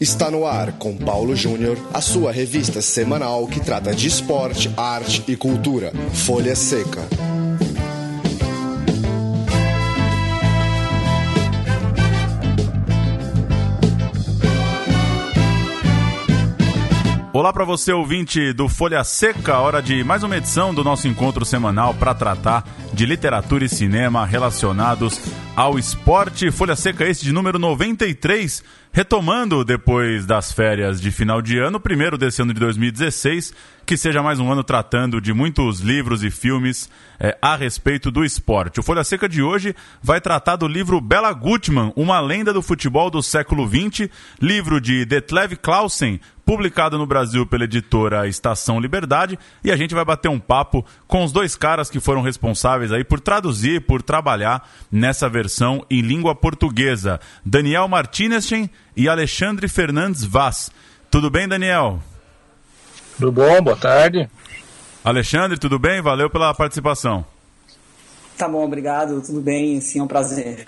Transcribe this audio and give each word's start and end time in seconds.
Está 0.00 0.30
no 0.30 0.46
ar 0.46 0.74
com 0.74 0.96
Paulo 0.96 1.34
Júnior, 1.34 1.76
a 1.92 2.00
sua 2.00 2.30
revista 2.30 2.80
semanal 2.80 3.48
que 3.48 3.58
trata 3.58 3.92
de 3.92 4.06
esporte, 4.06 4.70
arte 4.76 5.24
e 5.26 5.36
cultura. 5.36 5.92
Folha 6.12 6.54
Seca. 6.54 7.02
Olá 17.32 17.52
para 17.52 17.64
você, 17.64 17.92
ouvinte 17.92 18.52
do 18.52 18.68
Folha 18.68 19.02
Seca, 19.02 19.58
hora 19.58 19.82
de 19.82 20.02
mais 20.04 20.22
uma 20.22 20.36
edição 20.36 20.74
do 20.74 20.82
nosso 20.82 21.06
encontro 21.06 21.44
semanal 21.44 21.92
para 21.94 22.14
tratar 22.14 22.64
de 22.92 23.04
literatura 23.04 23.64
e 23.64 23.68
cinema 23.68 24.24
relacionados 24.24 25.20
ao 25.54 25.78
esporte. 25.78 26.50
Folha 26.50 26.74
Seca 26.74 27.04
este 27.04 27.24
de 27.24 27.32
número 27.32 27.58
93, 27.58 28.62
retomando 28.92 29.64
depois 29.64 30.26
das 30.26 30.52
férias 30.52 31.00
de 31.00 31.10
final 31.10 31.40
de 31.40 31.58
ano, 31.58 31.78
primeiro 31.78 32.18
desse 32.18 32.42
ano 32.42 32.52
de 32.52 32.60
2016, 32.60 33.52
que 33.88 33.96
seja 33.96 34.22
mais 34.22 34.38
um 34.38 34.52
ano 34.52 34.62
tratando 34.62 35.18
de 35.18 35.32
muitos 35.32 35.80
livros 35.80 36.22
e 36.22 36.30
filmes 36.30 36.90
é, 37.18 37.36
a 37.40 37.56
respeito 37.56 38.10
do 38.10 38.22
esporte. 38.22 38.80
O 38.80 38.82
Folha 38.82 39.02
Seca 39.02 39.26
de 39.26 39.42
hoje 39.42 39.74
vai 40.02 40.20
tratar 40.20 40.56
do 40.56 40.68
livro 40.68 41.00
Bela 41.00 41.32
Gutmann, 41.32 41.92
uma 41.96 42.20
lenda 42.20 42.52
do 42.52 42.60
futebol 42.60 43.10
do 43.10 43.22
século 43.22 43.66
XX, 43.66 44.10
livro 44.40 44.78
de 44.78 45.06
Detlev 45.06 45.56
Clausen, 45.56 46.20
publicado 46.44 46.96
no 46.96 47.06
Brasil 47.06 47.46
pela 47.46 47.64
editora 47.64 48.26
Estação 48.28 48.80
Liberdade, 48.80 49.38
e 49.64 49.70
a 49.70 49.76
gente 49.76 49.94
vai 49.94 50.04
bater 50.04 50.28
um 50.28 50.38
papo 50.38 50.84
com 51.06 51.24
os 51.24 51.32
dois 51.32 51.54
caras 51.54 51.90
que 51.90 52.00
foram 52.00 52.22
responsáveis 52.22 52.92
aí 52.92 53.04
por 53.04 53.20
traduzir, 53.20 53.82
por 53.82 54.02
trabalhar 54.02 54.66
nessa 54.90 55.28
versão 55.28 55.84
em 55.90 56.00
língua 56.00 56.34
portuguesa, 56.34 57.20
Daniel 57.44 57.88
Martinezchen 57.88 58.70
e 58.98 59.08
Alexandre 59.08 59.68
Fernandes 59.68 60.24
Vaz. 60.24 60.72
Tudo 61.08 61.30
bem, 61.30 61.46
Daniel? 61.46 62.00
Tudo 63.16 63.30
bom, 63.30 63.62
boa 63.62 63.76
tarde. 63.76 64.28
Alexandre, 65.04 65.56
tudo 65.56 65.78
bem? 65.78 66.02
Valeu 66.02 66.28
pela 66.28 66.52
participação. 66.52 67.24
Tá 68.36 68.48
bom, 68.48 68.64
obrigado, 68.64 69.22
tudo 69.22 69.40
bem, 69.40 69.80
sim, 69.80 70.00
é 70.00 70.02
um 70.02 70.08
prazer. 70.08 70.66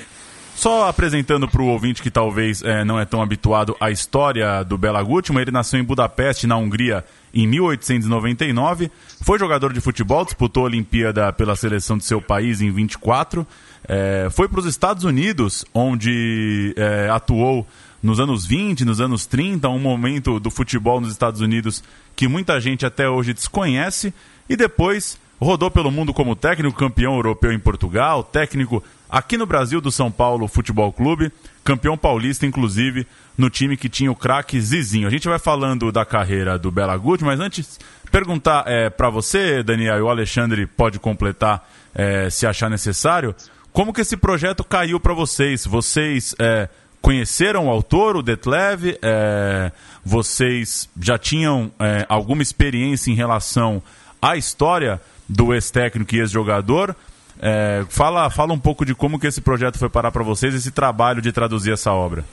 Só 0.55 0.89
apresentando 0.89 1.49
para 1.49 1.61
o 1.61 1.67
ouvinte 1.67 2.03
que 2.03 2.11
talvez 2.11 2.63
é, 2.63 2.85
não 2.85 3.01
é 3.01 3.05
tão 3.05 3.21
habituado 3.21 3.77
à 3.81 3.91
história 3.91 4.63
do 4.63 4.79
Bela 4.79 5.03
Gutmann, 5.03 5.43
ele 5.43 5.51
nasceu 5.51 5.81
em 5.81 5.85
Budapeste, 5.85 6.47
na 6.47 6.57
Hungria, 6.57 7.05
em 7.35 7.49
1899. 7.49 8.91
Foi 9.23 9.39
jogador 9.39 9.73
de 9.73 9.81
futebol, 9.81 10.25
disputou 10.25 10.65
a 10.65 10.67
Olimpíada 10.67 11.33
pela 11.33 11.57
seleção 11.57 11.99
de 11.99 12.05
seu 12.05 12.21
país 12.21 12.61
em 12.61 12.71
24. 12.71 13.45
É, 13.89 14.29
foi 14.31 14.49
para 14.49 14.61
os 14.61 14.67
Estados 14.67 15.03
Unidos, 15.03 15.65
onde 15.75 16.75
é, 16.77 17.09
atuou 17.11 17.67
nos 18.03 18.19
anos 18.21 18.47
20, 18.47 18.85
nos 18.85 19.01
anos 19.01 19.27
30, 19.27 19.69
um 19.69 19.79
momento 19.79 20.41
do 20.41 20.51
futebol 20.51 21.01
nos 21.01 21.13
Estados 21.13 21.41
Unidos 21.41 21.83
que 22.17 22.29
muita 22.29 22.61
gente 22.61 22.85
até 22.85 23.09
hoje 23.09 23.33
desconhece. 23.33 24.13
E 24.49 24.57
depois 24.57 25.19
rodou 25.41 25.71
pelo 25.71 25.91
mundo 25.91 26.13
como 26.13 26.37
técnico, 26.37 26.79
campeão 26.79 27.15
europeu 27.15 27.53
em 27.53 27.59
Portugal, 27.59 28.23
técnico 28.23 28.83
aqui 29.09 29.37
no 29.37 29.47
Brasil 29.47 29.81
do 29.81 29.91
São 29.91 30.11
Paulo 30.11 30.47
Futebol 30.47 30.93
Clube, 30.93 31.33
campeão 31.65 31.97
paulista, 31.97 32.47
inclusive, 32.47 33.07
no 33.37 33.49
time 33.49 33.77
que 33.77 33.89
tinha 33.89 34.13
o 34.13 34.15
craque 34.15 34.61
Zizinho. 34.61 35.09
A 35.09 35.11
gente 35.11 35.29
vai 35.29 35.39
falando 35.39 35.91
da 35.91 36.05
carreira 36.05 36.59
do 36.59 36.71
Bela 36.71 36.97
Guti, 36.97 37.25
mas 37.25 37.41
antes, 37.41 37.81
perguntar 38.11 38.65
é, 38.67 38.91
para 38.91 39.09
você, 39.09 39.63
Daniel, 39.63 39.99
e 39.99 40.03
o 40.03 40.11
Alexandre 40.11 40.67
pode 40.67 40.99
completar 40.99 41.69
é, 41.95 42.29
se 42.29 42.47
achar 42.47 42.69
necessário, 42.69 43.35
como 43.73 43.93
que 43.93 44.01
esse 44.01 44.17
projeto 44.17 44.65
caiu 44.65 44.99
para 44.99 45.15
vocês? 45.15 45.65
Vocês 45.65 46.35
é, 46.39 46.69
conheceram 47.01 47.67
o 47.67 47.71
autor, 47.71 48.17
o 48.17 48.23
Detlev? 48.23 48.97
É, 49.03 49.73
vocês 50.05 50.89
já 51.01 51.19
tinham 51.19 51.71
é, 51.79 52.07
alguma 52.09 52.43
experiência 52.43 53.11
em 53.11 53.15
relação 53.15 53.83
à 54.21 54.37
história 54.37 55.01
do 55.29 55.55
ex-técnico 55.55 56.15
e 56.15 56.21
ex-jogador? 56.21 56.95
É, 57.43 57.85
fala, 57.89 58.29
fala 58.29 58.53
um 58.53 58.59
pouco 58.59 58.85
de 58.85 58.95
como 58.95 59.19
que 59.19 59.27
esse 59.27 59.41
projeto 59.41 59.79
foi 59.79 59.89
parar 59.89 60.11
para 60.11 60.23
vocês, 60.23 60.55
esse 60.55 60.71
trabalho 60.71 61.23
de 61.23 61.33
traduzir 61.33 61.73
essa 61.73 61.91
obra. 61.93 62.25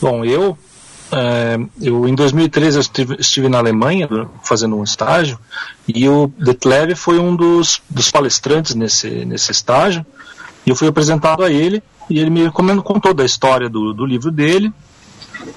Bom, 0.00 0.24
eu, 0.24 0.58
é, 1.12 1.58
eu 1.80 2.08
em 2.08 2.14
2013 2.14 2.76
eu 2.76 2.80
estive, 2.80 3.16
estive, 3.18 3.48
na 3.48 3.58
Alemanha 3.58 4.08
fazendo 4.42 4.76
um 4.76 4.84
estágio 4.84 5.38
e 5.86 6.08
o 6.08 6.32
Detlev 6.38 6.94
foi 6.94 7.18
um 7.18 7.34
dos, 7.34 7.80
dos 7.88 8.10
palestrantes 8.10 8.74
nesse, 8.74 9.24
nesse 9.24 9.52
estágio 9.52 10.04
e 10.66 10.70
eu 10.70 10.76
fui 10.76 10.88
apresentado 10.88 11.44
a 11.44 11.50
ele 11.50 11.82
e 12.08 12.18
ele 12.18 12.30
me 12.30 12.50
contou 12.82 13.12
da 13.12 13.24
história 13.24 13.68
do, 13.68 13.92
do 13.92 14.06
livro 14.06 14.30
dele 14.30 14.72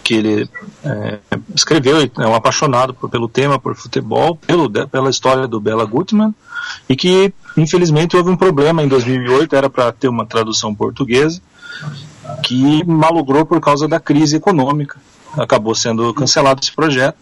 que 0.03 0.13
ele 0.13 0.49
é, 0.83 1.19
escreveu, 1.55 1.97
é 2.01 2.27
um 2.27 2.35
apaixonado 2.35 2.93
por, 2.93 3.09
pelo 3.09 3.27
tema, 3.27 3.59
por 3.59 3.75
futebol, 3.75 4.35
pelo, 4.35 4.69
pela 4.87 5.09
história 5.09 5.47
do 5.47 5.59
Bela 5.59 5.85
Gutmann, 5.85 6.33
e 6.87 6.95
que 6.95 7.33
infelizmente 7.57 8.15
houve 8.15 8.29
um 8.29 8.37
problema 8.37 8.83
em 8.83 8.87
2008, 8.87 9.55
era 9.55 9.69
para 9.69 9.91
ter 9.91 10.07
uma 10.07 10.25
tradução 10.25 10.73
portuguesa, 10.73 11.41
que 12.43 12.85
malogrou 12.85 13.45
por 13.45 13.59
causa 13.59 13.87
da 13.87 13.99
crise 13.99 14.37
econômica. 14.37 14.97
Acabou 15.37 15.73
sendo 15.73 16.13
cancelado 16.13 16.61
esse 16.61 16.71
projeto. 16.71 17.17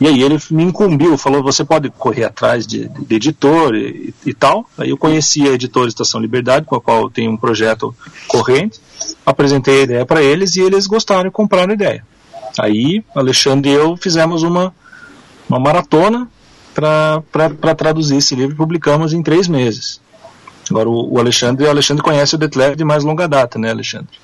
E 0.00 0.06
aí 0.06 0.22
ele 0.22 0.38
me 0.50 0.64
incumbiu, 0.64 1.16
falou: 1.16 1.42
você 1.42 1.64
pode 1.64 1.90
correr 1.90 2.24
atrás 2.24 2.66
de, 2.66 2.88
de 2.88 3.14
editor 3.14 3.74
e, 3.74 4.14
e, 4.24 4.34
tal. 4.34 4.68
Aí 4.76 4.90
eu 4.90 4.96
conheci 4.96 5.48
a 5.48 5.52
editora 5.52 5.88
Estação 5.88 6.20
Liberdade, 6.20 6.66
com 6.66 6.76
a 6.76 6.80
qual 6.80 7.02
eu 7.02 7.10
tenho 7.10 7.30
um 7.30 7.36
projeto 7.36 7.94
corrente. 8.26 8.80
Apresentei 9.24 9.80
a 9.80 9.84
ideia 9.84 10.06
para 10.06 10.22
eles 10.22 10.56
e 10.56 10.60
eles 10.60 10.86
gostaram 10.86 11.28
e 11.28 11.32
compraram 11.32 11.70
a 11.70 11.74
ideia. 11.74 12.04
Aí 12.58 13.04
Alexandre 13.14 13.70
e 13.70 13.74
eu 13.74 13.96
fizemos 13.96 14.42
uma, 14.42 14.74
uma 15.48 15.60
maratona 15.60 16.28
para 16.74 17.74
traduzir 17.76 18.16
esse 18.16 18.34
livro 18.34 18.54
e 18.54 18.56
publicamos 18.56 19.12
em 19.12 19.22
três 19.22 19.46
meses. 19.46 20.00
Agora 20.70 20.88
o, 20.88 21.14
o 21.14 21.18
Alexandre, 21.18 21.64
o 21.64 21.70
Alexandre 21.70 22.02
conhece 22.02 22.34
o 22.34 22.38
Detlev 22.38 22.76
de 22.76 22.84
mais 22.84 23.04
longa 23.04 23.28
data, 23.28 23.58
né, 23.58 23.70
Alexandre? 23.70 24.18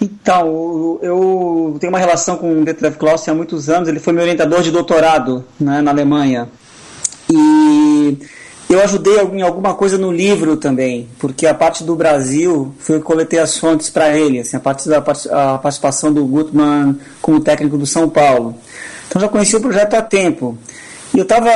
Então, 0.00 0.98
eu 1.02 1.76
tenho 1.78 1.92
uma 1.92 1.98
relação 1.98 2.36
com 2.36 2.62
o 2.62 2.64
Detlev 2.64 2.96
Clausen 2.96 3.32
há 3.32 3.36
muitos 3.36 3.68
anos. 3.68 3.88
Ele 3.88 4.00
foi 4.00 4.12
meu 4.12 4.22
orientador 4.22 4.62
de 4.62 4.70
doutorado 4.70 5.44
né, 5.58 5.82
na 5.82 5.90
Alemanha. 5.90 6.48
E 7.30 8.16
eu 8.68 8.80
ajudei 8.82 9.18
em 9.18 9.42
alguma 9.42 9.74
coisa 9.74 9.98
no 9.98 10.10
livro 10.10 10.56
também, 10.56 11.08
porque 11.18 11.46
a 11.46 11.54
parte 11.54 11.84
do 11.84 11.94
Brasil 11.94 12.74
foi 12.78 12.96
eu 12.96 13.02
coletei 13.02 13.38
as 13.38 13.58
fontes 13.58 13.90
para 13.90 14.16
ele, 14.16 14.40
assim, 14.40 14.56
a 14.56 14.60
parte 14.60 14.88
da 14.88 14.98
a 14.98 15.58
participação 15.58 16.12
do 16.12 16.24
Gutmann 16.24 16.98
como 17.20 17.40
técnico 17.40 17.76
do 17.76 17.84
São 17.84 18.08
Paulo. 18.08 18.54
Então 19.08 19.20
já 19.20 19.28
conheci 19.28 19.56
o 19.56 19.60
projeto 19.60 19.94
há 19.94 20.02
tempo. 20.02 20.56
E 21.12 21.18
eu 21.18 21.24
estava. 21.24 21.50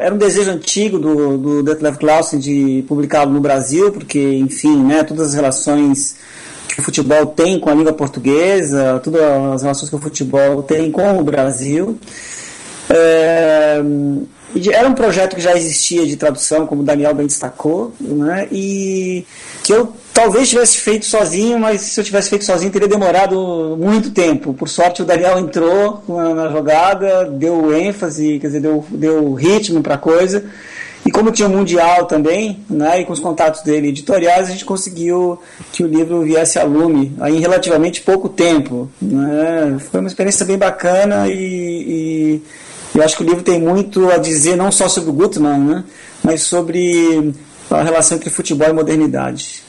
Era 0.00 0.14
um 0.14 0.18
desejo 0.18 0.50
antigo 0.50 0.98
do, 0.98 1.36
do 1.36 1.62
Detlef 1.62 1.98
Clausen 1.98 2.40
de 2.40 2.82
publicá-lo 2.88 3.30
no 3.30 3.40
Brasil, 3.40 3.92
porque, 3.92 4.18
enfim, 4.18 4.82
né, 4.82 5.04
todas 5.04 5.28
as 5.28 5.34
relações 5.34 6.16
que 6.74 6.80
o 6.80 6.82
futebol 6.82 7.26
tem 7.26 7.58
com 7.60 7.70
a 7.70 7.74
língua 7.74 7.92
portuguesa, 7.92 9.00
todas 9.02 9.22
as 9.22 9.62
relações 9.62 9.88
que 9.88 9.94
o 9.94 10.00
futebol 10.00 10.62
tem 10.62 10.90
com 10.90 11.18
o 11.18 11.22
Brasil. 11.22 11.96
É, 12.90 13.80
era 14.72 14.88
um 14.88 14.94
projeto 14.94 15.36
que 15.36 15.40
já 15.40 15.56
existia 15.56 16.04
de 16.04 16.16
tradução, 16.16 16.66
como 16.66 16.82
o 16.82 16.84
Daniel 16.84 17.14
bem 17.14 17.26
destacou, 17.26 17.92
né, 18.00 18.48
e 18.50 19.24
que 19.62 19.72
eu 19.72 19.92
talvez 20.12 20.48
tivesse 20.48 20.78
feito 20.78 21.06
sozinho, 21.06 21.58
mas 21.58 21.80
se 21.80 22.00
eu 22.00 22.04
tivesse 22.04 22.30
feito 22.30 22.44
sozinho 22.44 22.72
teria 22.72 22.88
demorado 22.88 23.76
muito 23.78 24.10
tempo. 24.10 24.52
Por 24.52 24.68
sorte 24.68 25.02
o 25.02 25.04
Daniel 25.04 25.38
entrou 25.38 26.02
na 26.08 26.50
jogada, 26.50 27.24
deu 27.24 27.76
ênfase, 27.76 28.38
quer 28.40 28.48
dizer, 28.48 28.60
deu, 28.60 28.84
deu 28.90 29.32
ritmo 29.32 29.80
para 29.80 29.94
a 29.94 29.98
coisa. 29.98 30.44
Como 31.14 31.30
tinha 31.30 31.46
o 31.46 31.50
Mundial 31.50 32.06
também, 32.06 32.58
né, 32.68 33.00
e 33.00 33.04
com 33.04 33.12
os 33.12 33.20
contatos 33.20 33.62
dele 33.62 33.90
editoriais, 33.90 34.48
a 34.48 34.50
gente 34.50 34.64
conseguiu 34.64 35.40
que 35.72 35.84
o 35.84 35.86
livro 35.86 36.22
viesse 36.22 36.58
a 36.58 36.64
lume 36.64 37.14
aí 37.20 37.36
em 37.36 37.40
relativamente 37.40 38.00
pouco 38.00 38.28
tempo. 38.28 38.90
Né. 39.00 39.78
Foi 39.92 40.00
uma 40.00 40.08
experiência 40.08 40.44
bem 40.44 40.58
bacana 40.58 41.28
e, 41.28 41.32
e 41.32 42.42
eu 42.92 43.00
acho 43.00 43.16
que 43.16 43.22
o 43.22 43.26
livro 43.26 43.44
tem 43.44 43.60
muito 43.60 44.10
a 44.10 44.18
dizer, 44.18 44.56
não 44.56 44.72
só 44.72 44.88
sobre 44.88 45.10
o 45.10 45.12
Gutmann, 45.12 45.60
né, 45.60 45.84
mas 46.20 46.42
sobre 46.42 47.32
a 47.70 47.80
relação 47.80 48.16
entre 48.16 48.28
futebol 48.28 48.68
e 48.68 48.72
modernidade. 48.72 49.62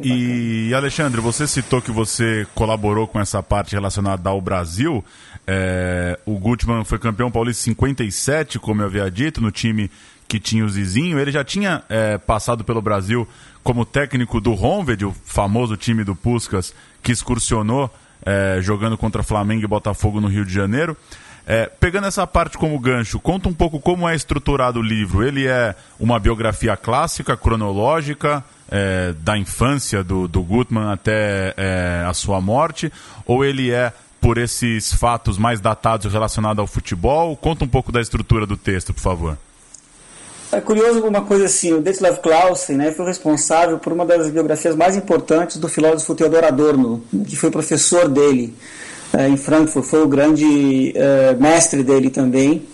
E 0.00 0.72
Alexandre, 0.72 1.20
você 1.20 1.44
citou 1.44 1.82
que 1.82 1.90
você 1.90 2.46
colaborou 2.54 3.08
com 3.08 3.18
essa 3.18 3.42
parte 3.42 3.74
relacionada 3.74 4.30
ao 4.30 4.40
Brasil. 4.40 5.04
É, 5.44 6.16
o 6.24 6.38
Gutmann 6.38 6.84
foi 6.84 7.00
campeão 7.00 7.32
paulista 7.32 7.64
57, 7.64 8.60
como 8.60 8.80
eu 8.80 8.86
havia 8.86 9.10
dito, 9.10 9.40
no 9.40 9.50
time 9.50 9.90
que 10.32 10.40
tinha 10.40 10.64
o 10.64 10.68
Zizinho. 10.68 11.18
Ele 11.18 11.30
já 11.30 11.44
tinha 11.44 11.82
é, 11.90 12.16
passado 12.16 12.64
pelo 12.64 12.80
Brasil 12.80 13.28
como 13.62 13.84
técnico 13.84 14.40
do 14.40 14.54
Honved, 14.54 15.04
o 15.04 15.14
famoso 15.26 15.76
time 15.76 16.04
do 16.04 16.16
Puskas, 16.16 16.74
que 17.02 17.12
excursionou 17.12 17.92
é, 18.24 18.56
jogando 18.62 18.96
contra 18.96 19.22
Flamengo 19.22 19.62
e 19.62 19.66
Botafogo 19.66 20.22
no 20.22 20.28
Rio 20.28 20.46
de 20.46 20.54
Janeiro. 20.54 20.96
É, 21.46 21.66
pegando 21.66 22.06
essa 22.06 22.26
parte 22.26 22.56
como 22.56 22.78
gancho, 22.78 23.20
conta 23.20 23.46
um 23.46 23.52
pouco 23.52 23.78
como 23.78 24.08
é 24.08 24.14
estruturado 24.14 24.78
o 24.78 24.82
livro. 24.82 25.22
Ele 25.22 25.46
é 25.46 25.76
uma 26.00 26.18
biografia 26.18 26.78
clássica, 26.78 27.36
cronológica, 27.36 28.42
é, 28.70 29.12
da 29.18 29.36
infância 29.36 30.02
do, 30.02 30.26
do 30.26 30.42
Gutmann 30.42 30.90
até 30.90 31.52
é, 31.58 32.06
a 32.08 32.14
sua 32.14 32.40
morte? 32.40 32.90
Ou 33.26 33.44
ele 33.44 33.70
é 33.70 33.92
por 34.18 34.38
esses 34.38 34.94
fatos 34.94 35.36
mais 35.36 35.60
datados 35.60 36.10
relacionados 36.10 36.58
ao 36.58 36.66
futebol? 36.66 37.36
Conta 37.36 37.66
um 37.66 37.68
pouco 37.68 37.92
da 37.92 38.00
estrutura 38.00 38.46
do 38.46 38.56
texto, 38.56 38.94
por 38.94 39.02
favor. 39.02 39.36
É 40.52 40.60
curioso 40.60 41.00
uma 41.00 41.22
coisa 41.22 41.46
assim, 41.46 41.72
o 41.72 41.80
Detlef 41.80 42.20
Clausen 42.20 42.76
né, 42.76 42.92
foi 42.92 43.06
responsável 43.06 43.78
por 43.78 43.90
uma 43.90 44.04
das 44.04 44.28
biografias 44.28 44.76
mais 44.76 44.94
importantes 44.94 45.56
do 45.56 45.66
filósofo 45.66 46.14
Theodor 46.14 46.44
Adorno, 46.44 47.02
que 47.26 47.34
foi 47.36 47.50
professor 47.50 48.06
dele 48.06 48.54
é, 49.14 49.28
em 49.28 49.36
Frankfurt, 49.38 49.86
foi 49.86 50.02
o 50.02 50.06
grande 50.06 50.92
é, 50.94 51.34
mestre 51.40 51.82
dele 51.82 52.10
também. 52.10 52.66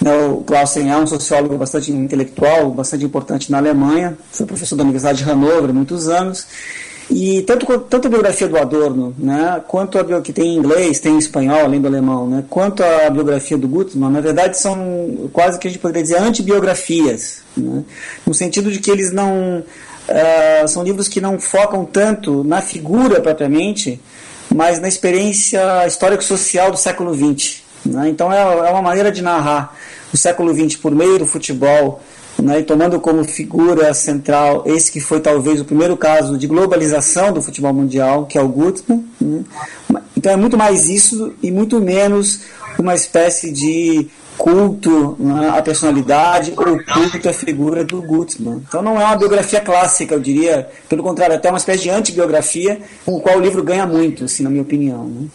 Né, 0.00 0.10
o 0.28 0.38
Clausen 0.38 0.90
é 0.90 0.96
um 0.96 1.06
sociólogo 1.06 1.58
bastante 1.58 1.92
intelectual, 1.92 2.70
bastante 2.70 3.04
importante 3.04 3.52
na 3.52 3.58
Alemanha, 3.58 4.16
foi 4.32 4.46
professor 4.46 4.76
da 4.76 4.84
Universidade 4.84 5.18
de 5.18 5.24
Hannover 5.24 5.74
muitos 5.74 6.08
anos, 6.08 6.46
e 7.10 7.42
tanto, 7.42 7.66
tanto 7.80 8.06
a 8.06 8.10
biografia 8.10 8.46
do 8.46 8.58
Adorno, 8.58 9.14
né, 9.18 9.62
quanto 9.66 9.98
a 9.98 10.20
que 10.20 10.32
tem 10.32 10.54
em 10.54 10.58
inglês, 10.58 11.00
tem 11.00 11.14
em 11.14 11.18
espanhol, 11.18 11.60
além 11.60 11.80
do 11.80 11.88
alemão, 11.88 12.28
né, 12.28 12.44
quanto 12.50 12.82
a 12.82 13.08
biografia 13.08 13.56
do 13.56 13.66
Gutmann, 13.66 14.12
na 14.12 14.20
verdade 14.20 14.58
são 14.58 15.30
quase 15.32 15.58
que 15.58 15.66
a 15.66 15.70
gente 15.70 15.80
poderia 15.80 16.02
dizer 16.02 16.18
antibiografias, 16.18 17.38
né, 17.56 17.82
no 18.26 18.34
sentido 18.34 18.70
de 18.70 18.78
que 18.78 18.90
eles 18.90 19.10
não. 19.12 19.64
Uh, 20.08 20.66
são 20.66 20.82
livros 20.82 21.06
que 21.06 21.20
não 21.20 21.38
focam 21.38 21.84
tanto 21.84 22.42
na 22.42 22.62
figura 22.62 23.20
propriamente, 23.20 24.00
mas 24.54 24.80
na 24.80 24.88
experiência 24.88 25.86
histórico-social 25.86 26.70
do 26.70 26.78
século 26.78 27.14
XX. 27.14 27.58
Né, 27.84 28.08
então 28.08 28.32
é, 28.32 28.40
é 28.40 28.70
uma 28.70 28.80
maneira 28.80 29.12
de 29.12 29.20
narrar 29.20 29.76
o 30.12 30.16
século 30.16 30.54
XX 30.54 30.76
por 30.76 30.94
meio 30.94 31.18
do 31.18 31.26
futebol 31.26 32.00
né, 32.40 32.60
e 32.60 32.62
tomando 32.62 33.00
como 33.00 33.24
figura 33.24 33.92
central 33.92 34.62
esse 34.66 34.92
que 34.92 35.00
foi 35.00 35.20
talvez 35.20 35.60
o 35.60 35.64
primeiro 35.64 35.96
caso 35.96 36.38
de 36.38 36.46
globalização 36.46 37.32
do 37.32 37.42
futebol 37.42 37.72
mundial, 37.72 38.26
que 38.26 38.38
é 38.38 38.42
o 38.42 38.48
Gutmann. 38.48 39.04
Né? 39.20 39.44
Então 40.16 40.32
é 40.32 40.36
muito 40.36 40.56
mais 40.56 40.88
isso 40.88 41.34
e 41.42 41.50
muito 41.50 41.80
menos 41.80 42.40
uma 42.78 42.94
espécie 42.94 43.50
de 43.50 44.08
culto 44.36 45.16
né, 45.18 45.50
à 45.50 45.60
personalidade 45.60 46.54
ou 46.56 46.78
culto 46.84 47.28
à 47.28 47.32
figura 47.32 47.84
do 47.84 48.00
Gutmann. 48.00 48.62
Então 48.68 48.80
não 48.80 49.00
é 49.00 49.04
uma 49.04 49.16
biografia 49.16 49.60
clássica, 49.60 50.14
eu 50.14 50.20
diria, 50.20 50.68
pelo 50.88 51.02
contrário, 51.02 51.34
até 51.34 51.48
uma 51.48 51.58
espécie 51.58 51.82
de 51.82 51.90
antibiografia, 51.90 52.80
com 53.04 53.16
o 53.16 53.20
qual 53.20 53.36
o 53.36 53.40
livro 53.40 53.64
ganha 53.64 53.84
muito, 53.84 54.24
assim, 54.24 54.44
na 54.44 54.50
minha 54.50 54.62
opinião. 54.62 55.04
Né? 55.04 55.26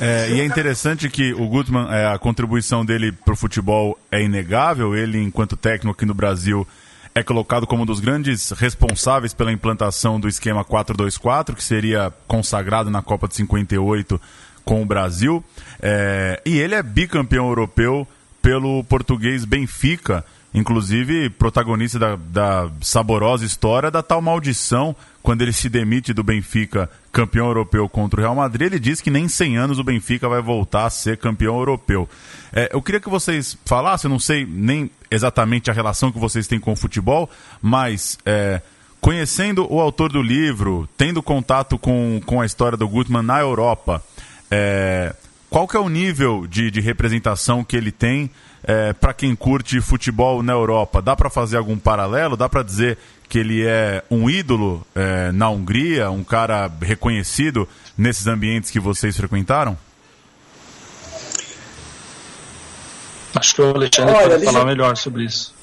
É, 0.00 0.30
e 0.30 0.40
é 0.40 0.44
interessante 0.44 1.08
que 1.08 1.32
o 1.34 1.48
Gutmann, 1.48 1.88
é, 1.90 2.06
a 2.06 2.18
contribuição 2.18 2.84
dele 2.84 3.12
para 3.12 3.34
o 3.34 3.36
futebol 3.36 3.98
é 4.10 4.22
inegável. 4.22 4.94
Ele, 4.94 5.22
enquanto 5.22 5.56
técnico 5.56 5.96
aqui 5.96 6.06
no 6.06 6.14
Brasil, 6.14 6.66
é 7.14 7.22
colocado 7.22 7.66
como 7.66 7.84
um 7.84 7.86
dos 7.86 8.00
grandes 8.00 8.50
responsáveis 8.50 9.32
pela 9.32 9.52
implantação 9.52 10.18
do 10.18 10.28
esquema 10.28 10.64
4-2-4, 10.64 11.54
que 11.54 11.62
seria 11.62 12.12
consagrado 12.26 12.90
na 12.90 13.02
Copa 13.02 13.28
de 13.28 13.36
58 13.36 14.20
com 14.64 14.82
o 14.82 14.86
Brasil. 14.86 15.44
É, 15.80 16.40
e 16.44 16.58
ele 16.58 16.74
é 16.74 16.82
bicampeão 16.82 17.48
europeu 17.48 18.06
pelo 18.42 18.82
português 18.84 19.44
Benfica, 19.44 20.24
inclusive 20.54 21.28
protagonista 21.30 21.98
da, 21.98 22.16
da 22.16 22.70
saborosa 22.80 23.44
história 23.44 23.90
da 23.90 24.02
tal 24.02 24.22
maldição 24.22 24.94
quando 25.22 25.42
ele 25.42 25.52
se 25.52 25.68
demite 25.68 26.12
do 26.12 26.22
Benfica 26.22 26.88
campeão 27.10 27.46
europeu 27.46 27.88
contra 27.88 28.20
o 28.20 28.22
Real 28.22 28.34
Madrid, 28.34 28.66
ele 28.66 28.78
diz 28.78 29.00
que 29.00 29.10
nem 29.10 29.24
em 29.24 29.28
100 29.28 29.56
anos 29.56 29.78
o 29.78 29.84
Benfica 29.84 30.28
vai 30.28 30.42
voltar 30.42 30.84
a 30.84 30.90
ser 30.90 31.16
campeão 31.16 31.58
europeu. 31.58 32.08
É, 32.52 32.70
eu 32.72 32.82
queria 32.82 33.00
que 33.00 33.08
vocês 33.08 33.56
falassem, 33.64 34.10
não 34.10 34.18
sei 34.18 34.46
nem 34.46 34.90
exatamente 35.10 35.70
a 35.70 35.74
relação 35.74 36.12
que 36.12 36.18
vocês 36.18 36.46
têm 36.46 36.60
com 36.60 36.72
o 36.72 36.76
futebol, 36.76 37.30
mas 37.62 38.18
é, 38.26 38.60
conhecendo 39.00 39.66
o 39.72 39.80
autor 39.80 40.12
do 40.12 40.20
livro, 40.20 40.88
tendo 40.96 41.22
contato 41.22 41.78
com, 41.78 42.20
com 42.26 42.40
a 42.40 42.46
história 42.46 42.76
do 42.76 42.88
Gutmann 42.88 43.22
na 43.22 43.40
Europa, 43.40 44.02
é, 44.50 45.14
qual 45.54 45.68
que 45.68 45.76
é 45.76 45.80
o 45.80 45.88
nível 45.88 46.48
de, 46.48 46.68
de 46.68 46.80
representação 46.80 47.62
que 47.62 47.76
ele 47.76 47.92
tem 47.92 48.28
é, 48.64 48.92
para 48.92 49.14
quem 49.14 49.36
curte 49.36 49.80
futebol 49.80 50.42
na 50.42 50.52
Europa? 50.52 51.00
Dá 51.00 51.14
para 51.14 51.30
fazer 51.30 51.58
algum 51.58 51.78
paralelo? 51.78 52.36
Dá 52.36 52.48
para 52.48 52.64
dizer 52.64 52.98
que 53.28 53.38
ele 53.38 53.64
é 53.64 54.02
um 54.10 54.28
ídolo 54.28 54.84
é, 54.96 55.30
na 55.30 55.48
Hungria, 55.48 56.10
um 56.10 56.24
cara 56.24 56.68
reconhecido 56.82 57.68
nesses 57.96 58.26
ambientes 58.26 58.68
que 58.68 58.80
vocês 58.80 59.16
frequentaram? 59.16 59.78
Acho 63.36 63.54
que 63.54 63.62
o 63.62 63.76
Alexandre 63.76 64.12
Olha, 64.12 64.30
pode 64.30 64.44
falar 64.46 64.60
eu... 64.60 64.66
melhor 64.66 64.96
sobre 64.96 65.22
isso. 65.22 65.53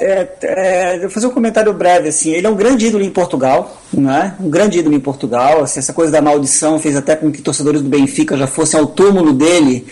É, 0.00 0.28
é, 0.42 1.08
fazer 1.08 1.26
um 1.26 1.30
comentário 1.30 1.72
breve 1.72 2.08
assim. 2.08 2.30
Ele 2.30 2.46
é 2.46 2.50
um 2.50 2.56
grande 2.56 2.86
ídolo 2.86 3.04
em 3.04 3.10
Portugal, 3.10 3.80
né? 3.92 4.34
Um 4.40 4.50
grande 4.50 4.78
ídolo 4.78 4.94
em 4.94 5.00
Portugal. 5.00 5.62
Assim, 5.62 5.78
essa 5.78 5.92
coisa 5.92 6.12
da 6.12 6.20
maldição 6.20 6.78
fez 6.78 6.96
até 6.96 7.16
com 7.16 7.30
que 7.30 7.40
torcedores 7.40 7.80
do 7.80 7.88
Benfica 7.88 8.36
já 8.36 8.46
fossem 8.46 8.78
ao 8.78 8.86
túmulo 8.86 9.32
dele 9.32 9.86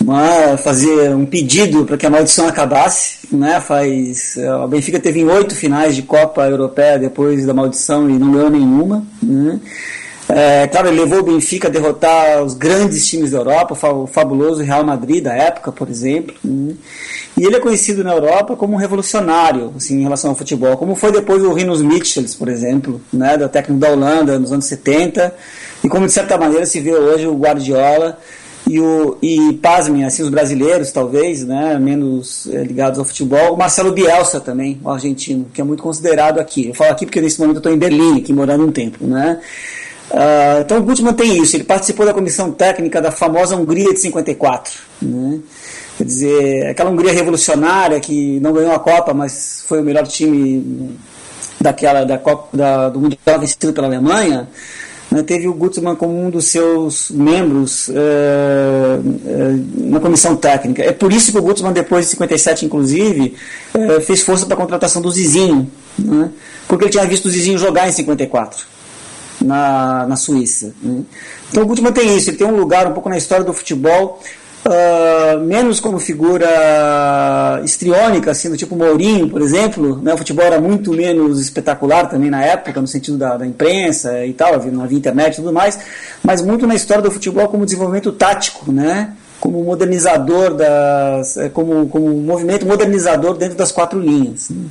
uma, 0.00 0.56
fazer 0.56 1.14
um 1.14 1.26
pedido 1.26 1.84
para 1.84 1.96
que 1.96 2.06
a 2.06 2.10
maldição 2.10 2.48
acabasse. 2.48 3.18
Né? 3.30 3.60
Faz, 3.60 4.36
o 4.64 4.68
Benfica 4.68 4.98
teve 4.98 5.24
oito 5.24 5.54
finais 5.54 5.94
de 5.94 6.02
Copa 6.02 6.48
Europeia 6.48 6.98
depois 6.98 7.44
da 7.46 7.54
maldição 7.54 8.08
e 8.08 8.14
não 8.14 8.32
ganhou 8.32 8.50
nenhuma. 8.50 9.04
Né? 9.22 9.60
É, 10.28 10.68
claro, 10.68 10.88
ele 10.88 11.00
levou 11.00 11.20
o 11.20 11.24
Benfica 11.24 11.68
a 11.68 11.70
derrotar 11.70 12.42
os 12.42 12.54
grandes 12.54 13.06
times 13.08 13.32
da 13.32 13.38
Europa, 13.38 13.74
o 13.88 14.06
fabuloso 14.06 14.62
Real 14.62 14.84
Madrid 14.84 15.24
da 15.24 15.34
época, 15.34 15.72
por 15.72 15.88
exemplo. 15.88 16.34
Né? 16.44 16.74
E 17.36 17.44
ele 17.44 17.56
é 17.56 17.60
conhecido 17.60 18.02
na 18.02 18.12
Europa 18.12 18.56
como 18.56 18.74
um 18.74 18.76
revolucionário 18.76 19.72
assim, 19.76 19.98
em 19.98 20.02
relação 20.02 20.30
ao 20.30 20.36
futebol, 20.36 20.76
como 20.76 20.94
foi 20.94 21.12
depois 21.12 21.42
o 21.42 21.52
Rinus 21.52 21.80
Michels, 21.80 22.34
por 22.34 22.48
exemplo, 22.48 23.00
né, 23.12 23.36
da 23.36 23.48
técnico 23.48 23.80
da 23.80 23.90
Holanda 23.90 24.38
nos 24.38 24.52
anos 24.52 24.66
70, 24.66 25.34
e 25.82 25.88
como 25.88 26.06
de 26.06 26.12
certa 26.12 26.36
maneira 26.36 26.66
se 26.66 26.80
vê 26.80 26.94
hoje 26.94 27.26
o 27.26 27.36
Guardiola 27.36 28.18
e, 28.66 28.80
o, 28.80 29.16
e 29.22 29.54
pasmem, 29.54 30.04
assim, 30.04 30.22
os 30.22 30.28
brasileiros, 30.28 30.90
talvez, 30.90 31.44
né, 31.44 31.78
menos 31.78 32.46
é, 32.48 32.62
ligados 32.62 32.98
ao 32.98 33.04
futebol, 33.04 33.54
o 33.54 33.56
Marcelo 33.56 33.92
Bielsa 33.92 34.40
também, 34.40 34.78
o 34.84 34.90
argentino, 34.90 35.46
que 35.52 35.60
é 35.60 35.64
muito 35.64 35.82
considerado 35.82 36.38
aqui. 36.38 36.68
Eu 36.68 36.74
falo 36.74 36.92
aqui 36.92 37.06
porque 37.06 37.20
nesse 37.20 37.40
momento 37.40 37.56
eu 37.56 37.60
estou 37.60 37.72
em 37.72 37.78
Berlim, 37.78 38.18
aqui 38.18 38.32
morando 38.32 38.66
um 38.66 38.72
tempo, 38.72 39.06
né. 39.06 39.40
Uh, 40.10 40.60
então 40.60 40.78
o 40.78 40.82
Gutmann 40.82 41.14
tem 41.14 41.40
isso, 41.40 41.56
ele 41.56 41.64
participou 41.64 42.04
da 42.04 42.12
comissão 42.12 42.50
técnica 42.50 43.00
da 43.00 43.12
famosa 43.12 43.56
Hungria 43.56 43.94
de 43.94 44.00
54, 44.00 44.72
né. 45.00 45.38
Quer 46.00 46.06
dizer, 46.06 46.66
aquela 46.68 46.88
Hungria 46.88 47.12
revolucionária 47.12 48.00
que 48.00 48.40
não 48.40 48.54
ganhou 48.54 48.72
a 48.72 48.78
Copa, 48.78 49.12
mas 49.12 49.62
foi 49.66 49.82
o 49.82 49.84
melhor 49.84 50.06
time 50.06 50.96
daquela 51.60 52.04
da 52.04 52.16
Copa 52.16 52.56
da, 52.56 52.88
do 52.88 52.98
Mundial 52.98 53.38
vencido 53.38 53.70
pela 53.74 53.86
Alemanha, 53.86 54.48
né, 55.10 55.22
teve 55.22 55.46
o 55.46 55.52
Gutmann 55.52 55.94
como 55.96 56.18
um 56.18 56.30
dos 56.30 56.46
seus 56.46 57.10
membros 57.10 57.90
é, 57.90 58.98
é, 59.26 59.58
na 59.76 60.00
comissão 60.00 60.34
técnica. 60.36 60.82
É 60.82 60.90
por 60.90 61.12
isso 61.12 61.32
que 61.32 61.38
o 61.38 61.42
Gutmann, 61.42 61.74
depois 61.74 62.06
de 62.06 62.12
57, 62.12 62.64
inclusive, 62.64 63.36
é, 63.74 64.00
fez 64.00 64.22
força 64.22 64.46
para 64.46 64.54
a 64.54 64.58
contratação 64.58 65.02
do 65.02 65.10
Zizinho, 65.10 65.70
né, 65.98 66.30
porque 66.66 66.84
ele 66.84 66.92
tinha 66.92 67.04
visto 67.04 67.26
o 67.26 67.30
Zizinho 67.30 67.58
jogar 67.58 67.86
em 67.86 67.92
54, 67.92 68.64
na, 69.42 70.06
na 70.06 70.16
Suíça. 70.16 70.72
Né. 70.82 71.02
Então 71.50 71.62
o 71.62 71.66
Gutmann 71.66 71.92
tem 71.92 72.16
isso, 72.16 72.30
ele 72.30 72.38
tem 72.38 72.46
um 72.46 72.56
lugar 72.56 72.86
um 72.86 72.94
pouco 72.94 73.10
na 73.10 73.18
história 73.18 73.44
do 73.44 73.52
futebol 73.52 74.18
Uh, 74.62 75.40
menos 75.40 75.80
como 75.80 75.98
figura 75.98 77.62
estriônica, 77.64 78.30
assim, 78.30 78.50
do 78.50 78.58
tipo 78.58 78.76
Mourinho, 78.76 79.28
por 79.28 79.40
exemplo. 79.40 80.00
Né? 80.02 80.12
O 80.12 80.18
futebol 80.18 80.44
era 80.44 80.60
muito 80.60 80.92
menos 80.92 81.40
espetacular 81.40 82.08
também 82.10 82.30
na 82.30 82.44
época, 82.44 82.78
no 82.80 82.86
sentido 82.86 83.16
da, 83.16 83.38
da 83.38 83.46
imprensa 83.46 84.24
e 84.26 84.34
tal, 84.34 84.62
não 84.66 84.84
havia 84.84 84.98
internet 84.98 85.32
e 85.32 85.36
tudo 85.36 85.52
mais, 85.52 85.78
mas 86.22 86.42
muito 86.42 86.66
na 86.66 86.74
história 86.74 87.02
do 87.02 87.10
futebol 87.10 87.48
como 87.48 87.64
desenvolvimento 87.64 88.12
tático, 88.12 88.70
né? 88.70 89.14
como 89.40 89.64
modernizador, 89.64 90.54
das, 90.54 91.38
é, 91.38 91.48
como, 91.48 91.88
como 91.88 92.10
movimento 92.10 92.66
modernizador 92.66 93.34
dentro 93.38 93.56
das 93.56 93.72
quatro 93.72 93.98
linhas. 93.98 94.50
Né? 94.50 94.66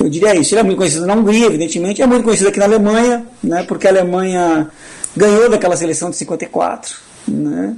Eu 0.00 0.08
diria 0.08 0.34
isso. 0.34 0.52
Ele 0.52 0.60
é 0.60 0.64
muito 0.64 0.78
conhecido 0.78 1.06
na 1.06 1.14
Hungria, 1.14 1.46
evidentemente, 1.46 2.02
é 2.02 2.06
muito 2.06 2.24
conhecido 2.24 2.48
aqui 2.48 2.58
na 2.58 2.64
Alemanha, 2.64 3.24
né? 3.42 3.62
porque 3.62 3.86
a 3.86 3.90
Alemanha 3.90 4.68
ganhou 5.16 5.48
daquela 5.48 5.76
seleção 5.76 6.10
de 6.10 6.16
54, 6.16 6.96
né? 7.28 7.76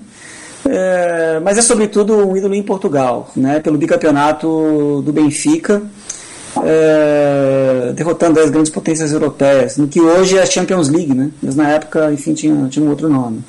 É, 0.69 1.41
mas 1.41 1.59
é 1.59 1.63
sobretudo 1.63 2.17
um 2.17 2.37
ídolo 2.37 2.55
em 2.55 2.63
Portugal, 2.63 3.31
né, 3.37 3.61
pelo 3.61 3.77
bicampeonato 3.77 5.03
do 5.05 5.13
Benfica, 5.13 5.83
é, 6.65 7.93
derrotando 7.95 8.39
as 8.39 8.51
grandes 8.51 8.71
potências 8.71 9.13
europeias, 9.13 9.77
no 9.77 9.89
que 9.89 10.01
hoje 10.01 10.39
é 10.39 10.43
a 10.43 10.47
Champions 10.47 10.89
League, 10.89 11.15
né, 11.15 11.31
mas 11.43 11.57
na 11.57 11.69
época, 11.71 12.13
enfim, 12.13 12.35
tinha, 12.35 12.69
tinha 12.69 12.85
um 12.85 12.91
outro 12.91 13.09
nome. 13.09 13.43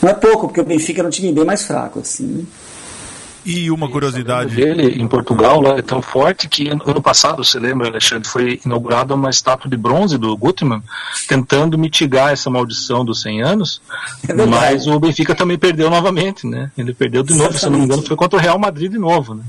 Não 0.00 0.08
é 0.08 0.14
pouco, 0.14 0.46
porque 0.46 0.60
o 0.60 0.64
Benfica 0.64 1.00
era 1.00 1.08
um 1.08 1.10
time 1.10 1.32
bem 1.32 1.44
mais 1.44 1.64
fraco. 1.64 2.00
Assim, 2.00 2.24
né. 2.24 2.44
E 3.44 3.70
uma 3.70 3.88
curiosidade. 3.88 4.54
dele 4.54 5.00
em 5.00 5.06
Portugal 5.06 5.60
lá 5.60 5.78
é 5.78 5.82
tão 5.82 6.02
forte 6.02 6.48
que 6.48 6.68
ano 6.68 7.02
passado, 7.02 7.44
você 7.44 7.58
lembra, 7.58 7.88
Alexandre, 7.88 8.28
foi 8.28 8.60
inaugurada 8.64 9.14
uma 9.14 9.30
estátua 9.30 9.70
de 9.70 9.76
bronze 9.76 10.18
do 10.18 10.36
Gutmann, 10.36 10.82
tentando 11.26 11.78
mitigar 11.78 12.32
essa 12.32 12.50
maldição 12.50 13.04
dos 13.04 13.22
100 13.22 13.42
anos. 13.42 13.80
É 14.28 14.34
mas 14.34 14.86
o 14.86 14.98
Benfica 15.00 15.34
também 15.34 15.58
perdeu 15.58 15.88
novamente, 15.88 16.46
né? 16.46 16.70
Ele 16.76 16.92
perdeu 16.92 17.22
de 17.22 17.32
novo, 17.32 17.50
Exatamente. 17.50 17.60
se 17.60 17.70
não 17.70 17.78
me 17.78 17.84
engano, 17.84 18.02
foi 18.02 18.16
contra 18.16 18.38
o 18.38 18.42
Real 18.42 18.58
Madrid 18.58 18.90
de 18.90 18.98
novo, 18.98 19.34
né? 19.34 19.44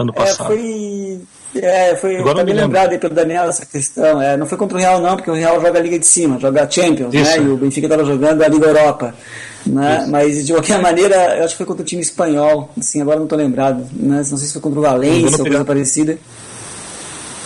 ano 0.00 0.12
é, 0.14 0.18
passado. 0.18 0.52
É, 0.52 0.56
foi. 0.56 1.20
É, 1.54 1.96
foi 1.96 2.16
Agora 2.18 2.44
me 2.44 2.52
lembrado 2.52 2.92
aí 2.92 2.98
pelo 2.98 3.14
Daniel 3.14 3.48
essa 3.48 3.64
questão. 3.64 4.20
É, 4.20 4.36
não 4.36 4.46
foi 4.46 4.58
contra 4.58 4.76
o 4.76 4.80
Real, 4.80 5.00
não, 5.00 5.16
porque 5.16 5.30
o 5.30 5.34
Real 5.34 5.60
joga 5.60 5.78
a 5.78 5.82
Liga 5.82 5.98
de 5.98 6.06
Cima, 6.06 6.38
joga 6.38 6.64
a 6.64 6.70
Champions? 6.70 7.14
Isso. 7.14 7.40
né? 7.40 7.46
E 7.46 7.48
o 7.48 7.56
Benfica 7.56 7.86
estava 7.86 8.04
jogando 8.04 8.42
a 8.42 8.48
Liga 8.48 8.66
Europa. 8.66 9.14
Né? 9.66 10.06
Mas 10.08 10.46
de 10.46 10.52
qualquer 10.52 10.80
maneira, 10.80 11.36
eu 11.36 11.44
acho 11.44 11.54
que 11.54 11.58
foi 11.58 11.66
contra 11.66 11.82
o 11.82 11.86
time 11.86 12.00
espanhol. 12.00 12.70
Assim, 12.78 13.00
agora 13.02 13.16
não 13.16 13.24
estou 13.24 13.38
lembrado. 13.38 13.86
Né? 13.92 14.16
Não 14.16 14.24
sei 14.24 14.46
se 14.46 14.52
foi 14.52 14.62
contra 14.62 14.78
o 14.78 14.82
Valência 14.82 15.38
ou 15.38 15.44
coisa 15.44 15.64
parecida. 15.64 16.18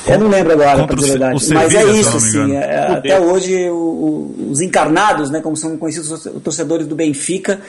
Eu 0.06 0.18
não 0.18 0.28
lembro 0.28 0.52
agora, 0.52 0.86
para 0.86 0.96
dizer 0.96 1.10
verdade. 1.10 1.40
Sevilla, 1.40 1.62
Mas 1.62 1.74
é 1.74 1.84
isso, 1.92 2.16
assim. 2.16 2.52
É, 2.52 2.92
até 2.92 3.20
hoje, 3.20 3.68
o, 3.70 3.74
o, 3.74 4.48
os 4.50 4.60
encarnados, 4.60 5.30
né, 5.30 5.40
como 5.40 5.56
são 5.56 5.76
conhecidos 5.76 6.10
os 6.10 6.42
torcedores 6.42 6.86
do 6.86 6.94
Benfica, 6.94 7.60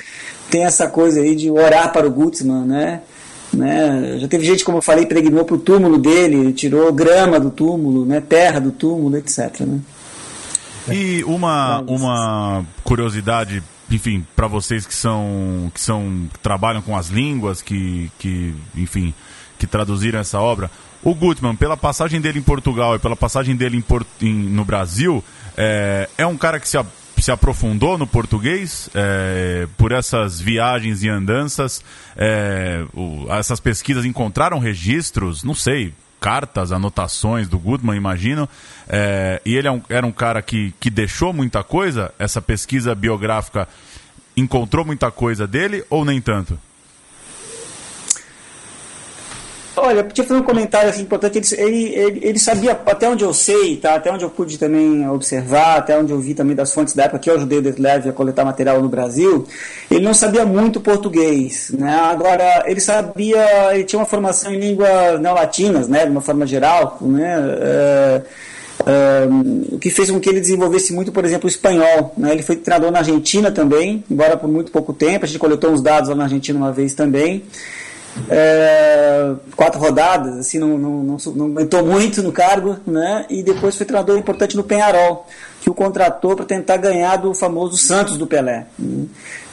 tem 0.50 0.64
essa 0.64 0.88
coisa 0.88 1.22
aí 1.22 1.36
de 1.36 1.52
orar 1.52 1.92
para 1.92 2.08
o 2.08 2.12
Gutsman, 2.12 2.66
né? 2.66 3.02
Né? 3.54 4.18
Já 4.18 4.28
teve 4.28 4.46
gente, 4.46 4.64
como 4.64 4.78
eu 4.78 4.82
falei, 4.82 5.06
pregnou 5.06 5.44
para 5.44 5.56
o 5.56 5.60
túmulo 5.60 5.98
dele, 5.98 6.54
tirou 6.54 6.92
grama 6.94 7.40
do 7.40 7.50
túmulo, 7.50 8.06
né? 8.06 8.22
terra 8.22 8.60
do 8.60 8.72
túmulo, 8.72 9.18
etc. 9.18 9.60
Né? 9.62 9.80
E 10.90 11.24
uma, 11.26 11.82
uma 11.82 12.66
curiosidade, 12.84 13.62
enfim, 13.96 14.26
para 14.36 14.48
vocês 14.48 14.86
que 14.86 14.94
são 14.94 15.72
que 15.74 15.80
são 15.80 16.28
que 16.32 16.40
trabalham 16.40 16.82
com 16.82 16.96
as 16.96 17.10
línguas, 17.10 17.62
que, 17.62 18.12
que 18.18 18.54
enfim, 18.76 19.14
que 19.58 19.68
traduziram 19.68 20.20
essa 20.20 20.40
obra. 20.40 20.72
O 21.04 21.16
Gutmann, 21.16 21.56
pela 21.56 21.76
passagem 21.76 22.22
dele 22.22 22.40
em 22.40 22.44
Portugal 22.44 22.96
e 22.96 23.00
pela 23.00 23.16
passagem 23.16 23.56
dele 23.56 23.78
em, 23.78 24.26
em 24.26 24.34
no 24.34 24.64
Brasil, 24.64 25.24
é, 25.58 26.10
é 26.18 26.26
um 26.26 26.38
cara 26.38 26.60
que 26.60 26.68
se, 26.70 26.78
se 27.18 27.32
aprofundou 27.32 27.98
no 27.98 28.06
português 28.06 28.90
é, 28.94 29.68
por 29.78 29.92
essas 29.92 30.40
viagens 30.40 31.04
e 31.04 31.10
andanças. 31.10 31.84
É, 32.16 32.86
o, 32.94 33.26
essas 33.32 33.60
pesquisas 33.60 34.06
encontraram 34.06 34.60
registros, 34.60 35.44
não 35.44 35.56
sei, 35.56 35.94
cartas, 36.22 36.72
anotações 36.72 37.50
do 37.50 37.58
Goodman, 37.58 37.98
imagino. 37.98 38.48
É, 38.88 39.42
e 39.44 39.56
ele 39.56 39.68
é 39.68 39.72
um, 39.72 39.82
era 39.90 40.06
um 40.06 40.12
cara 40.12 40.40
que, 40.42 40.72
que 40.80 40.92
deixou 40.92 41.34
muita 41.34 41.64
coisa. 41.64 42.14
Essa 42.20 42.40
pesquisa 42.40 42.94
biográfica 42.94 43.68
encontrou 44.38 44.86
muita 44.86 45.10
coisa 45.10 45.48
dele 45.48 45.84
ou 45.90 46.06
nem 46.06 46.22
tanto? 46.22 46.58
Olha, 49.84 50.04
podia 50.04 50.24
fazer 50.24 50.40
um 50.40 50.44
comentário 50.44 50.90
assim, 50.90 51.02
importante. 51.02 51.56
Ele, 51.56 51.96
ele, 51.96 52.20
ele, 52.22 52.40
sabia, 52.40 52.74
até 52.86 53.10
onde 53.10 53.24
eu 53.24 53.34
sei, 53.34 53.78
tá? 53.78 53.96
até 53.96 54.12
onde 54.12 54.24
eu 54.24 54.30
pude 54.30 54.60
também 54.60 55.10
observar, 55.10 55.78
até 55.78 55.98
onde 55.98 56.12
eu 56.12 56.20
vi 56.20 56.36
também 56.36 56.56
das 56.56 56.72
fontes 56.72 56.94
da 56.94 57.06
época 57.06 57.18
que 57.18 57.30
eu 57.32 57.34
ajudei 57.34 57.58
o 57.58 57.62
Detleve 57.64 58.08
a 58.08 58.14
coletar 58.14 58.46
material 58.46 58.80
no 58.80 58.88
Brasil, 58.88 59.48
ele 59.90 60.06
não 60.06 60.14
sabia 60.14 60.46
muito 60.46 60.80
português. 60.80 61.72
Né? 61.72 61.96
Agora, 61.96 62.64
ele 62.68 62.80
sabia, 62.80 63.74
ele 63.74 63.84
tinha 63.84 64.00
uma 64.00 64.06
formação 64.06 64.54
em 64.54 64.60
línguas 64.60 65.20
neolatinas, 65.20 65.88
né? 65.88 66.06
de 66.06 66.12
uma 66.12 66.22
forma 66.22 66.46
geral. 66.46 67.00
Né? 67.02 67.36
É, 67.60 68.22
é, 68.86 69.28
o 69.72 69.80
que 69.80 69.90
fez 69.90 70.12
com 70.12 70.20
que 70.20 70.30
ele 70.30 70.42
desenvolvesse 70.42 70.94
muito, 70.94 71.12
por 71.12 71.26
exemplo, 71.26 71.48
o 71.48 71.50
espanhol. 71.50 72.14
Né? 72.16 72.34
Ele 72.34 72.44
foi 72.44 72.56
treinador 72.56 72.92
na 72.92 73.00
Argentina 73.00 73.50
também, 73.52 74.04
embora 74.12 74.38
por 74.38 74.48
muito 74.48 74.72
pouco 74.72 74.94
tempo. 74.94 75.26
A 75.26 75.28
gente 75.28 75.40
coletou 75.40 75.72
uns 75.72 75.82
dados 75.82 76.08
lá 76.10 76.16
na 76.16 76.26
Argentina 76.26 76.60
uma 76.60 76.72
vez 76.72 76.94
também 76.94 77.44
é, 78.30 79.34
quatro 79.56 79.80
rodadas, 79.80 80.38
assim, 80.38 80.60
não, 80.60 80.78
não, 80.78 81.04
não, 81.04 81.18
não 81.36 81.46
aumentou 81.46 81.86
muito 81.86 82.22
no 82.22 82.32
cargo, 82.32 82.78
né? 82.86 83.26
E 83.30 83.44
depois 83.44 83.76
foi 83.76 83.86
treinador 83.86 84.18
importante 84.18 84.56
no 84.56 84.64
Penharol, 84.64 85.28
que 85.62 85.70
o 85.70 85.74
contratou 85.74 86.36
para 86.36 86.46
tentar 86.46 86.78
ganhar 86.78 87.18
do 87.18 87.34
famoso 87.34 87.78
Santos 87.78 88.18
do 88.18 88.28
Pelé. 88.28 88.66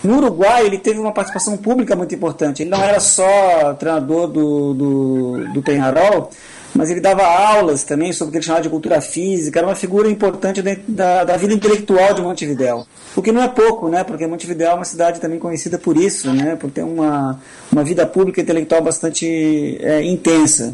No 0.03 0.17
Uruguai, 0.17 0.65
ele 0.65 0.79
teve 0.79 0.99
uma 0.99 1.13
participação 1.13 1.57
pública 1.57 1.95
muito 1.95 2.15
importante. 2.15 2.63
Ele 2.63 2.71
não 2.71 2.83
era 2.83 3.01
só 3.01 3.75
treinador 3.75 4.29
do, 4.29 4.75
do, 4.75 5.53
do 5.55 5.63
Penharol, 5.63 6.31
mas 6.79 6.91
ele 6.91 7.01
dava 7.01 7.27
aulas 7.27 7.83
também 7.83 8.13
sobre 8.13 8.29
o 8.29 8.31
que 8.31 8.39
ele 8.39 8.45
chamava 8.45 8.63
de 8.63 8.69
cultura 8.69 9.01
física, 9.01 9.59
era 9.59 9.67
uma 9.67 9.75
figura 9.75 10.09
importante 10.09 10.63
da, 10.87 11.25
da 11.25 11.37
vida 11.37 11.53
intelectual 11.53 12.15
de 12.15 12.23
Montevidéu. 12.23 12.87
O 13.17 13.21
que 13.21 13.33
não 13.33 13.43
é 13.43 13.49
pouco, 13.49 13.89
né? 13.89 14.05
porque 14.05 14.25
Montevidéu 14.29 14.71
é 14.71 14.75
uma 14.75 14.85
cidade 14.85 15.19
também 15.19 15.41
conhecida 15.41 15.77
por 15.77 15.97
isso, 15.97 16.33
né? 16.33 16.55
por 16.55 16.71
ter 16.71 16.85
uma, 16.85 17.41
uma 17.73 17.83
vida 17.83 18.07
pública 18.07 18.41
e 18.41 18.45
intelectual 18.45 18.81
bastante 18.81 19.77
é, 19.81 20.05
intensa. 20.05 20.73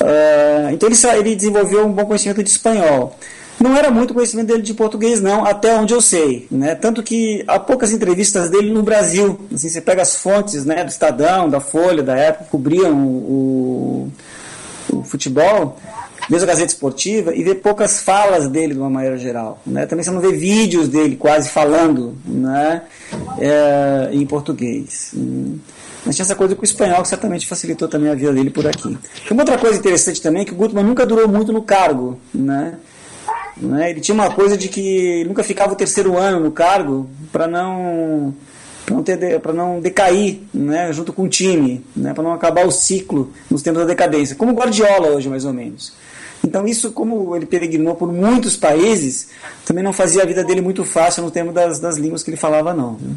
Uh, 0.00 0.72
então 0.72 0.88
ele, 0.88 0.96
ele 1.18 1.34
desenvolveu 1.34 1.84
um 1.84 1.90
bom 1.90 2.06
conhecimento 2.06 2.40
de 2.40 2.50
espanhol. 2.50 3.18
Não 3.58 3.76
era 3.76 3.90
muito 3.90 4.14
conhecimento 4.14 4.46
dele 4.46 4.62
de 4.62 4.74
português, 4.74 5.20
não, 5.20 5.44
até 5.44 5.76
onde 5.76 5.94
eu 5.94 6.00
sei. 6.00 6.46
Né? 6.48 6.76
Tanto 6.76 7.02
que 7.02 7.42
há 7.48 7.58
poucas 7.58 7.90
entrevistas 7.90 8.50
dele 8.50 8.70
no 8.70 8.84
Brasil. 8.84 9.36
Assim, 9.52 9.68
você 9.68 9.80
pega 9.80 10.02
as 10.02 10.14
fontes 10.14 10.64
né, 10.64 10.84
do 10.84 10.90
Estadão, 10.90 11.48
da 11.48 11.58
Folha, 11.58 12.04
da 12.04 12.16
época, 12.16 12.46
cobriam 12.52 12.92
o, 12.94 14.08
o 14.08 14.12
futebol, 15.02 15.76
mesmo 16.28 16.44
a 16.44 16.48
Gazeta 16.48 16.72
Esportiva, 16.72 17.34
e 17.34 17.42
vê 17.42 17.54
poucas 17.54 18.00
falas 18.00 18.48
dele 18.48 18.74
de 18.74 18.80
uma 18.80 18.90
maneira 18.90 19.16
geral. 19.18 19.60
Né? 19.66 19.86
Também 19.86 20.04
você 20.04 20.10
não 20.10 20.20
vê 20.20 20.32
vídeos 20.32 20.88
dele 20.88 21.16
quase 21.16 21.48
falando 21.48 22.16
né? 22.24 22.82
É, 23.38 24.10
em 24.12 24.24
português. 24.26 25.14
Mas 26.04 26.16
tinha 26.16 26.24
essa 26.24 26.34
coisa 26.34 26.54
com 26.54 26.62
o 26.62 26.64
espanhol 26.64 27.02
que 27.02 27.08
certamente 27.08 27.46
facilitou 27.46 27.88
também 27.88 28.10
a 28.10 28.14
vida 28.14 28.32
dele 28.32 28.50
por 28.50 28.66
aqui. 28.66 28.96
Uma 29.30 29.42
outra 29.42 29.58
coisa 29.58 29.78
interessante 29.78 30.20
também 30.20 30.42
é 30.42 30.44
que 30.44 30.52
o 30.52 30.56
Gutmann 30.56 30.84
nunca 30.84 31.06
durou 31.06 31.26
muito 31.26 31.52
no 31.52 31.62
cargo. 31.62 32.18
Né? 32.32 32.74
Né? 33.56 33.90
Ele 33.90 34.00
tinha 34.00 34.14
uma 34.14 34.30
coisa 34.30 34.56
de 34.56 34.68
que 34.68 35.24
nunca 35.24 35.42
ficava 35.42 35.72
o 35.72 35.76
terceiro 35.76 36.18
ano 36.18 36.40
no 36.40 36.50
cargo 36.50 37.08
para 37.32 37.46
não 37.46 38.34
para 38.84 39.52
não, 39.52 39.74
não 39.74 39.80
decair 39.80 40.40
né, 40.52 40.92
junto 40.92 41.12
com 41.12 41.24
o 41.24 41.28
time, 41.28 41.84
né, 41.96 42.12
para 42.12 42.22
não 42.22 42.32
acabar 42.32 42.66
o 42.66 42.70
ciclo 42.70 43.32
nos 43.50 43.62
tempos 43.62 43.82
da 43.82 43.86
decadência, 43.86 44.36
como 44.36 44.52
Guardiola 44.52 45.08
hoje, 45.08 45.28
mais 45.28 45.44
ou 45.44 45.52
menos. 45.52 45.92
Então, 46.44 46.68
isso, 46.68 46.92
como 46.92 47.34
ele 47.34 47.46
peregrinou 47.46 47.94
por 47.94 48.12
muitos 48.12 48.54
países, 48.54 49.30
também 49.64 49.82
não 49.82 49.94
fazia 49.94 50.22
a 50.22 50.26
vida 50.26 50.44
dele 50.44 50.60
muito 50.60 50.84
fácil 50.84 51.22
no 51.22 51.30
termo 51.30 51.52
das, 51.52 51.78
das 51.78 51.96
línguas 51.96 52.22
que 52.22 52.30
ele 52.30 52.36
falava, 52.36 52.74
não. 52.74 52.98
Né? 53.00 53.16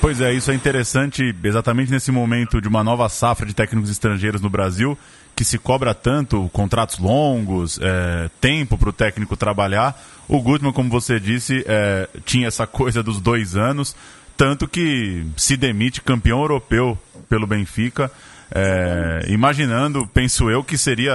Pois 0.00 0.20
é, 0.20 0.32
isso 0.32 0.50
é 0.50 0.54
interessante 0.54 1.34
exatamente 1.42 1.90
nesse 1.90 2.12
momento 2.12 2.60
de 2.60 2.68
uma 2.68 2.84
nova 2.84 3.08
safra 3.08 3.46
de 3.46 3.54
técnicos 3.54 3.90
estrangeiros 3.90 4.40
no 4.40 4.50
Brasil, 4.50 4.96
que 5.34 5.44
se 5.44 5.58
cobra 5.58 5.94
tanto 5.94 6.50
contratos 6.52 6.98
longos, 6.98 7.78
é, 7.82 8.28
tempo 8.40 8.76
para 8.76 8.90
o 8.90 8.92
técnico 8.92 9.36
trabalhar. 9.36 9.98
O 10.28 10.40
Gutmann, 10.40 10.72
como 10.72 10.90
você 10.90 11.18
disse, 11.18 11.64
é, 11.66 12.08
tinha 12.24 12.48
essa 12.48 12.66
coisa 12.66 13.02
dos 13.02 13.20
dois 13.20 13.56
anos. 13.56 13.96
Tanto 14.36 14.66
que 14.66 15.24
se 15.36 15.56
demite 15.56 16.00
campeão 16.00 16.40
europeu 16.40 16.98
pelo 17.28 17.46
Benfica. 17.46 18.10
É, 18.52 19.26
imaginando, 19.28 20.06
penso 20.12 20.50
eu, 20.50 20.64
que 20.64 20.76
seria 20.76 21.14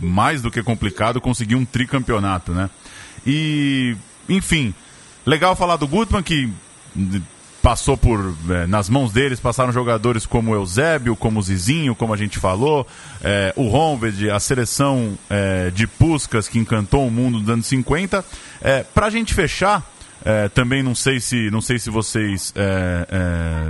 mais 0.00 0.42
do 0.42 0.50
que 0.50 0.62
complicado 0.62 1.20
conseguir 1.20 1.54
um 1.54 1.64
tricampeonato, 1.64 2.52
né? 2.52 2.68
E, 3.24 3.96
enfim, 4.28 4.74
legal 5.24 5.54
falar 5.54 5.76
do 5.76 5.86
Gutmann, 5.86 6.22
que 6.22 6.52
passou 7.64 7.96
por 7.96 8.36
é, 8.50 8.66
nas 8.66 8.90
mãos 8.90 9.10
deles 9.10 9.40
passaram 9.40 9.72
jogadores 9.72 10.26
como 10.26 10.54
Eusébio, 10.54 11.16
como 11.16 11.40
Zizinho, 11.40 11.94
como 11.94 12.12
a 12.12 12.16
gente 12.16 12.38
falou, 12.38 12.86
é, 13.22 13.54
o 13.56 13.68
Honved, 13.68 14.28
a 14.30 14.38
seleção 14.38 15.16
é, 15.30 15.70
de 15.70 15.86
Puskas 15.86 16.46
que 16.46 16.58
encantou 16.58 17.06
o 17.06 17.10
mundo 17.10 17.50
anos 17.50 17.66
50. 17.66 18.22
É, 18.60 18.82
Para 18.82 19.06
a 19.06 19.10
gente 19.10 19.32
fechar, 19.32 19.82
é, 20.24 20.48
também 20.48 20.82
não 20.82 20.94
sei 20.94 21.20
se, 21.20 21.50
não 21.50 21.60
sei 21.60 21.78
se 21.78 21.90
vocês 21.90 22.52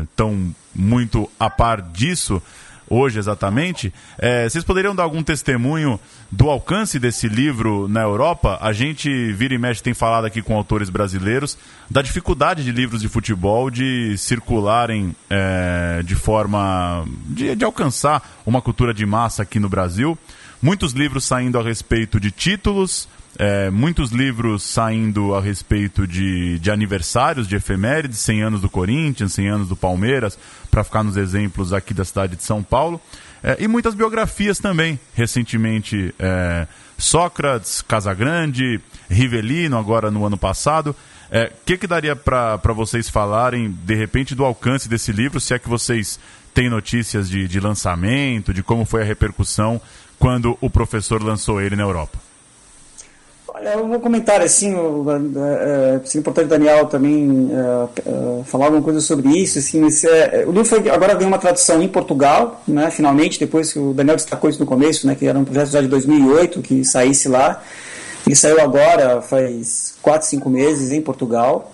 estão 0.05 0.31
é, 0.31 0.35
é, 0.35 0.55
muito 0.75 1.31
a 1.39 1.51
par 1.51 1.83
disso 1.83 2.43
hoje 2.89 3.19
exatamente. 3.19 3.93
É, 4.19 4.49
vocês 4.49 4.65
poderiam 4.65 4.95
dar 4.95 5.03
algum 5.03 5.23
testemunho 5.23 5.99
do 6.31 6.49
alcance 6.49 6.99
desse 6.99 7.29
livro 7.29 7.89
na 7.89 8.03
Europa? 8.03 8.59
A 8.61 8.73
gente, 8.73 9.33
vira 9.33 9.55
e 9.55 9.59
mexe, 9.59 9.83
tem 9.83 9.95
falado 9.95 10.25
aqui 10.27 10.43
com 10.43 10.57
autores 10.57 10.91
brasileiros 10.91 11.59
da 11.91 12.03
dificuldade 12.03 12.65
de 12.65 12.73
livros 12.73 13.01
de 13.01 13.09
futebol 13.09 13.71
de 13.71 14.17
circularem 14.19 15.15
é, 15.29 16.03
de 16.05 16.15
forma. 16.15 17.05
De, 17.27 17.55
de 17.55 17.65
alcançar 17.65 18.43
uma 18.47 18.61
cultura 18.61 18.95
de 18.95 19.05
massa 19.05 19.43
aqui 19.43 19.59
no 19.59 19.69
Brasil. 19.69 20.17
Muitos 20.63 20.93
livros 20.93 21.25
saindo 21.25 21.59
a 21.59 21.63
respeito 21.63 22.19
de 22.19 22.31
títulos, 22.31 23.09
é, 23.38 23.71
muitos 23.71 24.11
livros 24.11 24.62
saindo 24.62 25.35
a 25.35 25.41
respeito 25.41 26.07
de, 26.07 26.59
de 26.59 26.71
aniversários, 26.71 27.49
de 27.49 27.57
efemérides, 27.57 28.19
100 28.21 28.43
anos 28.43 28.61
do 28.61 28.69
Corinthians, 28.69 29.33
100 29.33 29.49
anos 29.49 29.69
do 29.69 29.76
Palmeiras, 29.76 30.38
para 30.71 30.85
ficar 30.85 31.03
nos 31.03 31.17
exemplos 31.17 31.73
aqui 31.73 31.93
da 31.93 32.05
cidade 32.05 32.37
de 32.37 32.43
São 32.43 32.62
Paulo. 32.62 33.00
É, 33.43 33.57
e 33.61 33.69
muitas 33.69 33.95
biografias 33.95 34.59
também, 34.59 34.99
recentemente 35.14 36.14
é, 36.19 36.67
Sócrates, 36.97 37.83
Casagrande, 37.83 38.81
Rivelino, 39.11 39.76
agora 39.76 40.11
no 40.11 40.25
ano 40.25 40.38
passado. 40.38 40.91
O 40.91 40.97
é, 41.31 41.53
que, 41.67 41.76
que 41.76 41.87
daria 41.87 42.14
para 42.14 42.73
vocês 42.75 43.09
falarem, 43.09 43.71
de 43.85 43.95
repente, 43.95 44.35
do 44.35 44.45
alcance 44.45 44.88
desse 44.88 45.12
livro, 45.12 45.41
se 45.41 45.53
é 45.53 45.59
que 45.59 45.69
vocês 45.69 46.19
têm 46.55 46.71
notícias 46.71 47.29
de, 47.29 47.49
de 47.49 47.59
lançamento, 47.59 48.55
de 48.55 48.62
como 48.62 48.85
foi 48.85 49.03
a 49.03 49.05
repercussão 49.05 49.81
quando 50.19 50.57
o 50.61 50.71
professor 50.71 51.23
lançou 51.23 51.61
ele 51.61 51.75
na 51.75 51.83
Europa? 51.83 52.24
É 53.63 53.77
um 53.77 54.01
comentário 54.01 54.45
assim, 54.45 54.75
é, 54.75 56.01
é, 56.03 56.19
importante 56.19 56.49
Daniel 56.49 56.87
também 56.87 57.51
é, 57.53 58.45
falar 58.45 58.67
alguma 58.67 58.83
coisa 58.83 59.01
sobre 59.01 59.29
isso. 59.29 59.59
Assim, 59.59 59.87
esse, 59.87 60.09
o 60.47 60.51
livro 60.51 60.65
foi, 60.65 60.89
agora 60.91 61.15
vem 61.15 61.27
uma 61.27 61.39
tradução 61.39 61.83
em 61.83 61.89
Portugal, 61.89 62.63
né, 62.67 62.91
finalmente, 62.91 63.39
depois 63.39 63.73
que 63.73 63.79
o 63.79 63.93
Daniel 63.93 64.17
destacou 64.17 64.51
isso 64.51 64.59
no 64.59 64.67
começo, 64.67 65.07
né, 65.07 65.15
que 65.15 65.27
era 65.27 65.39
um 65.39 65.45
projeto 65.45 65.71
já 65.71 65.81
de 65.81 65.89
2008 65.89 66.61
que 66.63 66.85
saísse 66.85 67.29
lá. 67.29 67.63
Ele 68.27 68.35
saiu 68.35 68.61
agora, 68.61 69.21
faz 69.21 69.95
4, 70.03 70.27
5 70.27 70.51
meses, 70.51 70.91
em 70.91 71.01
Portugal. 71.01 71.73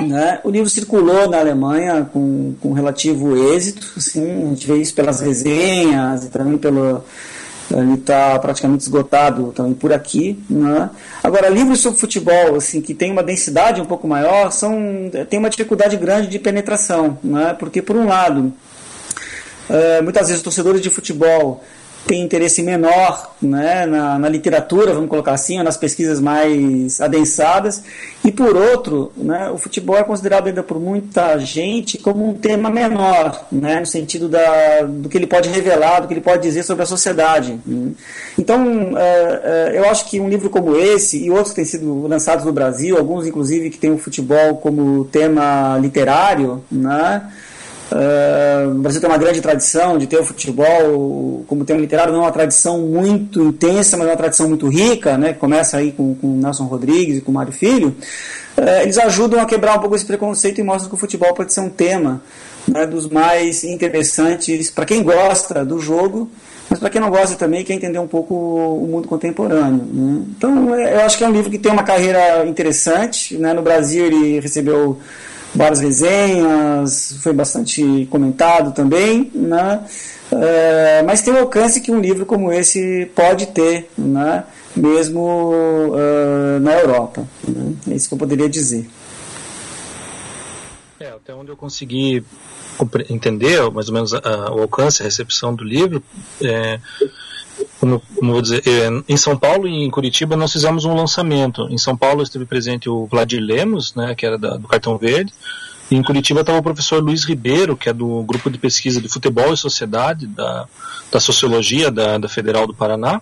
Né? 0.00 0.40
O 0.44 0.50
livro 0.50 0.68
circulou 0.68 1.28
na 1.28 1.38
Alemanha 1.38 2.08
com, 2.12 2.54
com 2.60 2.72
relativo 2.72 3.36
êxito, 3.54 3.94
assim, 3.96 4.44
a 4.44 4.48
gente 4.50 4.66
vê 4.66 4.76
isso 4.76 4.94
pelas 4.94 5.20
resenhas 5.20 6.24
e 6.24 6.28
também 6.28 6.58
pelo, 6.58 7.02
ele 7.70 7.94
está 7.94 8.38
praticamente 8.38 8.82
esgotado 8.82 9.52
também 9.52 9.74
por 9.74 9.92
aqui. 9.92 10.38
Né? 10.48 10.90
Agora, 11.22 11.48
livros 11.48 11.80
sobre 11.80 11.98
futebol, 12.00 12.56
assim, 12.56 12.80
que 12.80 12.94
tem 12.94 13.12
uma 13.12 13.22
densidade 13.22 13.80
um 13.80 13.84
pouco 13.84 14.08
maior, 14.08 14.50
são, 14.50 15.10
tem 15.28 15.38
uma 15.38 15.50
dificuldade 15.50 15.96
grande 15.96 16.28
de 16.28 16.38
penetração, 16.38 17.18
né? 17.22 17.54
porque, 17.58 17.82
por 17.82 17.96
um 17.96 18.06
lado, 18.06 18.52
é, 19.68 20.00
muitas 20.00 20.28
vezes 20.28 20.42
torcedores 20.42 20.80
de 20.80 20.90
futebol 20.90 21.62
tem 22.06 22.22
interesse 22.22 22.62
menor 22.62 23.34
né, 23.40 23.84
na, 23.86 24.18
na, 24.18 24.28
literatura, 24.28 24.94
vamos 24.94 25.10
colocar 25.10 25.32
assim, 25.32 25.58
ou 25.58 25.64
nas 25.64 25.76
pesquisas 25.76 26.20
mais 26.20 27.00
adensadas, 27.00 27.82
e 28.24 28.32
por 28.32 28.56
outro, 28.56 29.12
né, 29.16 29.50
o 29.50 29.58
futebol 29.58 29.96
é 29.96 30.02
considerado 30.02 30.46
ainda 30.48 30.62
por 30.62 30.80
muita 30.80 31.38
gente 31.38 31.98
como 31.98 32.28
um 32.28 32.34
tema 32.34 32.70
menor, 32.70 33.46
né, 33.52 33.80
no 33.80 33.86
sentido 33.86 34.28
da, 34.28 34.82
do 34.82 35.08
que 35.08 35.18
ele 35.18 35.26
pode 35.26 35.48
revelar, 35.48 36.00
do 36.00 36.08
que 36.08 36.14
ele 36.14 36.20
pode 36.20 36.42
dizer 36.42 36.62
sobre 36.62 36.82
a 36.82 36.86
sociedade. 36.86 37.58
Então, 38.38 38.96
é, 38.96 39.72
é, 39.74 39.78
eu 39.78 39.88
acho 39.88 40.08
que 40.08 40.18
um 40.18 40.28
livro 40.28 40.48
como 40.48 40.76
esse, 40.76 41.22
e 41.22 41.30
outros 41.30 41.50
que 41.50 41.56
têm 41.56 41.64
sido 41.64 42.06
lançados 42.06 42.44
no 42.44 42.52
Brasil, 42.52 42.96
alguns 42.96 43.26
inclusive 43.26 43.70
que 43.70 43.78
têm 43.78 43.90
o 43.90 43.98
futebol 43.98 44.56
como 44.56 45.04
tema 45.04 45.78
literário, 45.78 46.64
né, 46.70 47.22
Uh, 47.90 48.70
o 48.70 48.74
Brasil 48.80 49.00
tem 49.00 49.08
uma 49.08 49.16
grande 49.16 49.40
tradição 49.40 49.96
de 49.96 50.06
ter 50.06 50.18
o 50.18 50.24
futebol 50.24 51.44
como 51.46 51.64
tema 51.64 51.80
literário, 51.80 52.12
não 52.12 52.20
é 52.20 52.22
uma 52.24 52.32
tradição 52.32 52.78
muito 52.80 53.42
intensa, 53.42 53.96
mas 53.96 54.06
é 54.06 54.10
uma 54.10 54.16
tradição 54.16 54.46
muito 54.46 54.68
rica, 54.68 55.16
né, 55.16 55.32
que 55.32 55.38
começa 55.38 55.78
aí 55.78 55.92
com, 55.92 56.14
com 56.14 56.36
Nelson 56.36 56.64
Rodrigues 56.64 57.18
e 57.18 57.20
com 57.22 57.32
Mário 57.32 57.52
Filho. 57.52 57.96
Uh, 58.56 58.82
eles 58.82 58.98
ajudam 58.98 59.40
a 59.40 59.46
quebrar 59.46 59.76
um 59.76 59.80
pouco 59.80 59.96
esse 59.96 60.04
preconceito 60.04 60.60
e 60.60 60.62
mostram 60.62 60.90
que 60.90 60.94
o 60.96 60.98
futebol 60.98 61.32
pode 61.32 61.52
ser 61.52 61.60
um 61.60 61.70
tema 61.70 62.20
né, 62.66 62.86
dos 62.86 63.08
mais 63.08 63.64
interessantes 63.64 64.70
para 64.70 64.84
quem 64.84 65.02
gosta 65.02 65.64
do 65.64 65.80
jogo, 65.80 66.30
mas 66.68 66.78
para 66.78 66.90
quem 66.90 67.00
não 67.00 67.08
gosta 67.08 67.36
também 67.36 67.64
quer 67.64 67.72
entender 67.72 67.98
um 67.98 68.06
pouco 68.06 68.34
o 68.34 68.86
mundo 68.86 69.08
contemporâneo. 69.08 69.84
Né? 69.90 70.22
Então, 70.36 70.74
é, 70.74 70.96
eu 70.96 71.00
acho 71.00 71.16
que 71.16 71.24
é 71.24 71.28
um 71.28 71.32
livro 71.32 71.50
que 71.50 71.58
tem 71.58 71.72
uma 71.72 71.82
carreira 71.82 72.46
interessante. 72.46 73.36
Né? 73.38 73.54
No 73.54 73.62
Brasil, 73.62 74.04
ele 74.04 74.40
recebeu 74.40 74.98
várias 75.54 75.80
resenhas, 75.80 77.16
foi 77.22 77.32
bastante 77.32 78.06
comentado 78.10 78.72
também, 78.72 79.30
né? 79.34 79.84
É, 80.30 81.02
mas 81.02 81.22
tem 81.22 81.32
o 81.32 81.38
alcance 81.38 81.80
que 81.80 81.90
um 81.90 82.00
livro 82.00 82.26
como 82.26 82.52
esse 82.52 83.10
pode 83.14 83.46
ter, 83.46 83.90
né? 83.96 84.44
mesmo 84.78 85.50
uh, 85.50 86.60
na 86.60 86.74
Europa. 86.74 87.26
Né? 87.46 87.74
É 87.90 87.94
isso 87.94 88.08
que 88.08 88.14
eu 88.14 88.18
poderia 88.18 88.48
dizer. 88.48 88.88
É, 91.00 91.08
até 91.08 91.34
onde 91.34 91.50
eu 91.50 91.56
consegui 91.56 92.24
entender 93.08 93.60
mais 93.70 93.88
ou 93.88 93.94
menos 93.94 94.12
o 94.12 94.60
alcance, 94.60 95.02
a 95.02 95.04
recepção 95.04 95.54
do 95.54 95.64
livro, 95.64 96.02
é, 96.42 96.80
é, 97.80 99.02
em 99.08 99.16
São 99.16 99.36
Paulo 99.36 99.68
e 99.68 99.84
em 99.84 99.90
Curitiba 99.90 100.36
nós 100.36 100.52
fizemos 100.52 100.84
um 100.84 100.94
lançamento. 100.94 101.68
Em 101.70 101.78
São 101.78 101.96
Paulo 101.96 102.22
esteve 102.22 102.44
presente 102.44 102.88
o 102.88 103.06
Vladir 103.06 103.40
Lemos, 103.40 103.94
né, 103.94 104.14
que 104.14 104.26
era 104.26 104.36
da, 104.36 104.56
do 104.56 104.66
Cartão 104.66 104.98
Verde, 104.98 105.32
e 105.90 105.96
em 105.96 106.02
Curitiba 106.02 106.40
estava 106.40 106.58
o 106.58 106.62
professor 106.62 107.02
Luiz 107.02 107.24
Ribeiro, 107.24 107.76
que 107.76 107.88
é 107.88 107.92
do 107.92 108.22
grupo 108.24 108.50
de 108.50 108.58
pesquisa 108.58 109.00
de 109.00 109.08
futebol 109.08 109.52
e 109.52 109.56
sociedade 109.56 110.26
da, 110.26 110.66
da 111.10 111.20
sociologia 111.20 111.90
da, 111.90 112.18
da 112.18 112.28
Federal 112.28 112.66
do 112.66 112.74
Paraná. 112.74 113.20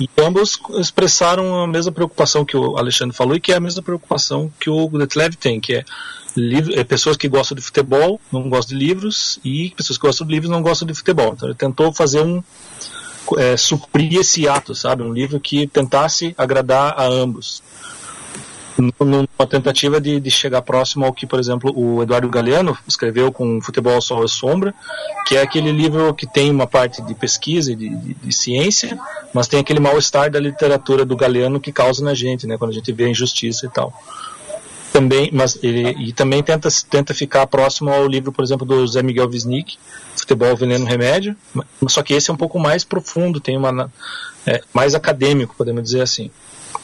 E 0.00 0.08
ambos 0.18 0.58
expressaram 0.78 1.62
a 1.62 1.66
mesma 1.66 1.92
preocupação 1.92 2.44
que 2.44 2.56
o 2.56 2.76
Alexandre 2.76 3.16
falou 3.16 3.36
e 3.36 3.40
que 3.40 3.52
é 3.52 3.56
a 3.56 3.60
mesma 3.60 3.82
preocupação 3.82 4.52
que 4.58 4.68
o 4.68 4.88
Detlev 4.88 5.36
tem, 5.36 5.60
que 5.60 5.76
é, 5.76 5.84
livro, 6.36 6.74
é 6.74 6.82
pessoas 6.82 7.16
que 7.16 7.28
gostam 7.28 7.54
de 7.54 7.62
futebol 7.62 8.20
não 8.32 8.48
gostam 8.48 8.76
de 8.76 8.84
livros 8.84 9.38
e 9.44 9.70
pessoas 9.76 9.98
que 9.98 10.06
gostam 10.06 10.26
de 10.26 10.32
livros 10.32 10.50
não 10.50 10.62
gostam 10.62 10.86
de 10.86 10.94
futebol. 10.94 11.34
Então 11.34 11.48
ele 11.48 11.56
tentou 11.56 11.92
fazer 11.92 12.22
um, 12.22 12.42
é, 13.38 13.56
suprir 13.56 14.20
esse 14.20 14.48
ato, 14.48 14.74
sabe? 14.74 15.02
Um 15.02 15.12
livro 15.12 15.40
que 15.40 15.66
tentasse 15.66 16.34
agradar 16.36 16.94
a 16.96 17.04
ambos. 17.04 17.62
Numa 18.98 19.46
tentativa 19.48 20.00
de, 20.00 20.18
de, 20.18 20.30
chegar 20.30 20.62
próximo 20.62 21.04
ao 21.04 21.12
que, 21.12 21.26
por 21.26 21.38
exemplo, 21.38 21.72
o 21.76 22.02
Eduardo 22.02 22.28
Galeano 22.28 22.76
escreveu 22.88 23.30
com 23.30 23.60
Futebol, 23.60 24.00
Sol 24.00 24.24
e 24.24 24.28
Sombra, 24.28 24.74
que 25.26 25.36
é 25.36 25.42
aquele 25.42 25.70
livro 25.70 26.14
que 26.14 26.26
tem 26.26 26.50
uma 26.50 26.66
parte 26.66 27.02
de 27.02 27.14
pesquisa 27.14 27.72
e 27.72 27.76
de, 27.76 27.90
de, 27.90 28.14
de 28.14 28.32
ciência, 28.32 28.98
mas 29.34 29.46
tem 29.46 29.60
aquele 29.60 29.78
mal-estar 29.78 30.30
da 30.30 30.40
literatura 30.40 31.04
do 31.04 31.14
Galeano 31.14 31.60
que 31.60 31.70
causa 31.70 32.02
na 32.02 32.14
gente, 32.14 32.46
né, 32.46 32.56
quando 32.56 32.70
a 32.70 32.74
gente 32.74 32.90
vê 32.92 33.04
a 33.04 33.10
injustiça 33.10 33.66
e 33.66 33.68
tal 33.68 33.92
também, 34.92 35.30
mas 35.32 35.58
ele 35.62 35.90
e 36.08 36.12
também 36.12 36.42
tenta 36.42 36.68
tenta 36.88 37.14
ficar 37.14 37.46
próximo 37.46 37.90
ao 37.90 38.06
livro, 38.06 38.30
por 38.30 38.44
exemplo, 38.44 38.66
do 38.66 38.80
José 38.80 39.02
Miguel 39.02 39.28
Wisnik, 39.28 39.78
Futebol 40.16 40.54
Veneno 40.54 40.84
Remédio, 40.84 41.34
só 41.88 42.02
que 42.02 42.14
esse 42.14 42.30
é 42.30 42.34
um 42.34 42.36
pouco 42.36 42.58
mais 42.58 42.84
profundo, 42.84 43.40
tem 43.40 43.56
uma 43.56 43.90
é, 44.46 44.62
mais 44.72 44.94
acadêmico, 44.94 45.54
podemos 45.56 45.82
dizer 45.82 46.02
assim. 46.02 46.30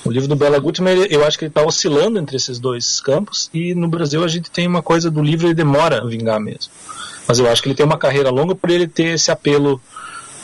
O 0.04 0.10
livro 0.10 0.28
do 0.28 0.36
Bela 0.36 0.58
Gutmann, 0.58 1.06
eu 1.10 1.24
acho 1.24 1.36
que 1.36 1.44
ele 1.44 1.50
está 1.50 1.62
oscilando 1.62 2.18
entre 2.18 2.36
esses 2.36 2.58
dois 2.58 3.00
campos 3.00 3.50
e 3.52 3.74
no 3.74 3.88
Brasil 3.88 4.24
a 4.24 4.28
gente 4.28 4.50
tem 4.50 4.66
uma 4.66 4.82
coisa 4.82 5.10
do 5.10 5.22
livro 5.22 5.48
ele 5.48 5.54
demora 5.54 5.98
a 5.98 6.06
vingar 6.06 6.40
mesmo. 6.40 6.72
Mas 7.26 7.38
eu 7.38 7.50
acho 7.50 7.60
que 7.60 7.68
ele 7.68 7.74
tem 7.74 7.84
uma 7.84 7.98
carreira 7.98 8.30
longa 8.30 8.54
por 8.54 8.70
ele 8.70 8.86
ter 8.86 9.14
esse 9.14 9.30
apelo 9.30 9.80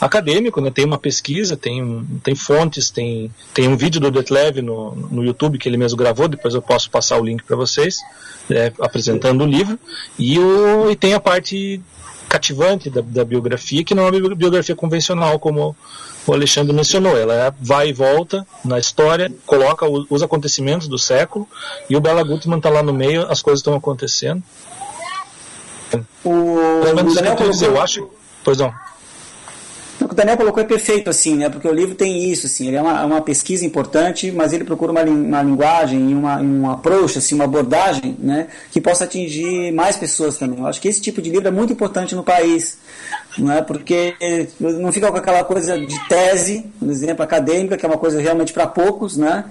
acadêmico, 0.05 0.61
né? 0.61 0.71
Tem 0.71 0.85
uma 0.85 0.99
pesquisa, 0.99 1.57
tem, 1.57 2.07
tem 2.23 2.35
fontes, 2.35 2.91
tem, 2.91 3.31
tem 3.55 3.69
um 3.69 3.77
vídeo 3.77 4.01
do 4.01 4.11
Detlev 4.11 4.59
no, 4.59 4.95
no 4.95 5.25
YouTube 5.25 5.59
que 5.59 5.69
ele 5.69 5.77
mesmo 5.77 5.97
gravou, 5.97 6.29
depois 6.29 6.55
eu 6.55 6.63
posso 6.63 6.91
passar 6.91 7.19
o 7.19 7.25
link 7.25 7.43
para 7.43 7.57
vocês, 7.57 7.99
é, 8.51 8.73
apresentando 8.81 9.43
o 9.43 9.47
livro, 9.47 9.79
e, 10.19 10.39
o, 10.39 10.91
e 10.91 10.97
tem 10.97 11.15
a 11.15 11.21
parte 11.21 11.81
cativante 12.29 12.91
da, 12.91 13.01
da, 13.01 13.25
biografia, 13.25 13.85
que 13.85 13.95
não 13.95 14.07
é 14.07 14.11
uma 14.11 14.35
biografia 14.35 14.75
convencional, 14.75 15.39
como 15.39 15.75
o 16.27 16.33
Alexandre 16.33 16.75
mencionou. 16.75 17.17
Ela 17.17 17.35
é, 17.35 17.53
vai 17.61 17.89
e 17.89 17.93
volta 17.93 18.47
na 18.65 18.79
história, 18.79 19.33
coloca 19.47 19.87
os 19.89 20.23
acontecimentos 20.23 20.89
do 20.89 20.99
século, 20.99 21.49
e 21.89 21.97
o 21.97 22.01
Bela 22.01 22.23
Gutmann 22.23 22.59
está 22.59 22.69
lá 22.69 22.83
no 22.83 22.93
meio, 22.93 23.27
as 23.31 23.41
coisas 23.41 23.61
estão 23.61 23.75
acontecendo. 23.75 24.43
O, 26.25 26.31
o 26.31 27.65
eu 27.65 27.81
acho. 27.81 28.11
Pois 28.43 28.59
não. 28.59 28.75
O 30.15 30.17
Daniel 30.17 30.37
colocou 30.37 30.63
é 30.63 30.65
perfeito, 30.67 31.11
assim, 31.11 31.35
né? 31.35 31.49
Porque 31.49 31.67
o 31.67 31.73
livro 31.73 31.97
tem 31.97 32.31
isso, 32.31 32.47
assim, 32.47 32.69
ele 32.69 32.77
é 32.77 32.81
uma, 32.81 33.05
uma 33.05 33.21
pesquisa 33.21 33.67
importante, 33.67 34.31
mas 34.31 34.53
ele 34.53 34.63
procura 34.63 34.93
uma, 34.93 35.03
uma 35.03 35.43
linguagem 35.43 36.09
e 36.09 36.15
uma, 36.15 36.41
um 36.41 36.71
approach, 36.71 37.19
assim, 37.19 37.35
uma 37.35 37.43
abordagem, 37.43 38.17
né? 38.21 38.47
Que 38.71 38.81
possa 38.81 39.03
atingir 39.03 39.73
mais 39.73 39.97
pessoas 39.97 40.39
também. 40.39 40.61
Eu 40.61 40.69
acho 40.69 40.81
que 40.81 40.87
esse 40.87 41.01
tipo 41.01 41.21
de 41.21 41.31
livro 41.31 41.49
é 41.49 41.51
muito 41.51 41.73
importante 41.73 42.15
no 42.15 42.23
país, 42.23 42.79
não 43.37 43.53
é? 43.53 43.61
Porque 43.61 44.15
não 44.61 44.93
fica 44.93 45.11
com 45.11 45.19
aquela 45.19 45.43
coisa 45.43 45.77
de 45.77 46.09
tese, 46.09 46.65
por 46.79 46.89
exemplo, 46.89 47.25
acadêmica, 47.25 47.77
que 47.77 47.85
é 47.85 47.89
uma 47.89 47.99
coisa 47.99 48.21
realmente 48.21 48.53
para 48.53 48.69
poucos, 48.69 49.17
né? 49.17 49.45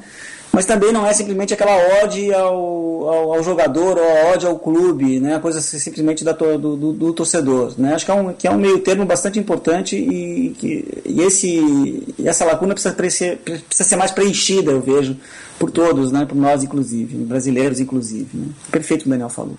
Mas 0.53 0.67
também 0.67 0.91
não 0.91 1.05
é 1.05 1.11
simplesmente 1.13 1.51
aquela 1.51 1.75
ode 2.03 2.31
ao, 2.31 3.07
ao, 3.07 3.33
ao 3.33 3.43
jogador 3.43 3.97
ou 3.97 4.03
a 4.03 4.33
ode 4.33 4.45
ao 4.45 4.59
clube, 4.59 5.19
né? 5.19 5.35
a 5.35 5.39
coisa 5.39 5.59
simplesmente 5.59 6.23
da, 6.23 6.31
do, 6.31 6.77
do, 6.77 6.93
do, 6.93 7.11
torcedor. 7.11 7.73
Né? 7.75 7.95
Acho 7.95 8.05
que 8.05 8.11
é, 8.11 8.13
um, 8.13 8.33
que 8.33 8.47
é 8.47 8.51
um 8.51 8.59
meio 8.59 8.77
termo 8.77 9.03
bastante 9.03 9.39
importante 9.39 9.95
e, 9.95 10.51
que, 10.59 11.01
e 11.07 11.21
esse, 11.21 12.03
essa 12.23 12.45
lacuna 12.45 12.75
precisa, 12.75 12.93
precisa 12.93 13.83
ser 13.83 13.95
mais 13.95 14.11
preenchida, 14.11 14.71
eu 14.71 14.79
vejo, 14.79 15.17
por 15.57 15.71
todos, 15.71 16.11
né? 16.11 16.23
por 16.23 16.35
nós 16.35 16.63
inclusive, 16.63 17.17
brasileiros 17.17 17.79
inclusive. 17.79 18.29
Né? 18.31 18.45
Perfeito 18.69 19.07
o 19.07 19.09
Daniel 19.09 19.29
falou. 19.29 19.57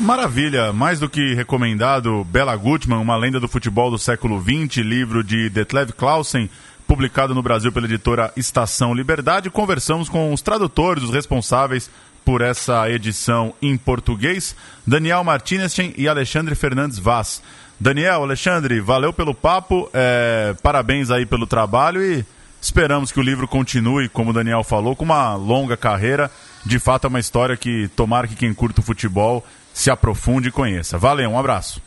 Maravilha, 0.00 0.72
mais 0.72 0.98
do 0.98 1.08
que 1.08 1.32
recomendado, 1.34 2.24
Bela 2.24 2.56
Gutmann, 2.56 3.00
uma 3.00 3.16
lenda 3.16 3.38
do 3.38 3.46
futebol 3.46 3.88
do 3.88 3.98
século 3.98 4.42
XX, 4.42 4.78
livro 4.78 5.22
de 5.22 5.48
Detlev 5.48 5.92
Clausen, 5.92 6.50
publicado 6.92 7.34
no 7.34 7.42
Brasil 7.42 7.72
pela 7.72 7.86
editora 7.86 8.30
Estação 8.36 8.92
Liberdade. 8.92 9.48
Conversamos 9.48 10.10
com 10.10 10.30
os 10.30 10.42
tradutores, 10.42 11.02
os 11.02 11.10
responsáveis 11.10 11.90
por 12.22 12.42
essa 12.42 12.86
edição 12.90 13.54
em 13.62 13.78
português, 13.78 14.54
Daniel 14.86 15.24
Martinez 15.24 15.74
e 15.96 16.06
Alexandre 16.06 16.54
Fernandes 16.54 16.98
Vaz. 16.98 17.42
Daniel, 17.80 18.22
Alexandre, 18.22 18.78
valeu 18.78 19.10
pelo 19.10 19.32
papo, 19.32 19.88
é, 19.94 20.54
parabéns 20.62 21.10
aí 21.10 21.24
pelo 21.24 21.46
trabalho 21.46 22.04
e 22.04 22.26
esperamos 22.60 23.10
que 23.10 23.18
o 23.18 23.22
livro 23.22 23.48
continue, 23.48 24.06
como 24.10 24.28
o 24.28 24.34
Daniel 24.34 24.62
falou, 24.62 24.94
com 24.94 25.06
uma 25.06 25.34
longa 25.34 25.78
carreira. 25.78 26.30
De 26.62 26.78
fato, 26.78 27.06
é 27.06 27.08
uma 27.08 27.20
história 27.20 27.56
que 27.56 27.88
tomara 27.96 28.28
que 28.28 28.36
quem 28.36 28.52
curta 28.52 28.82
o 28.82 28.84
futebol 28.84 29.42
se 29.72 29.90
aprofunde 29.90 30.50
e 30.50 30.52
conheça. 30.52 30.98
Valeu, 30.98 31.30
um 31.30 31.38
abraço. 31.38 31.80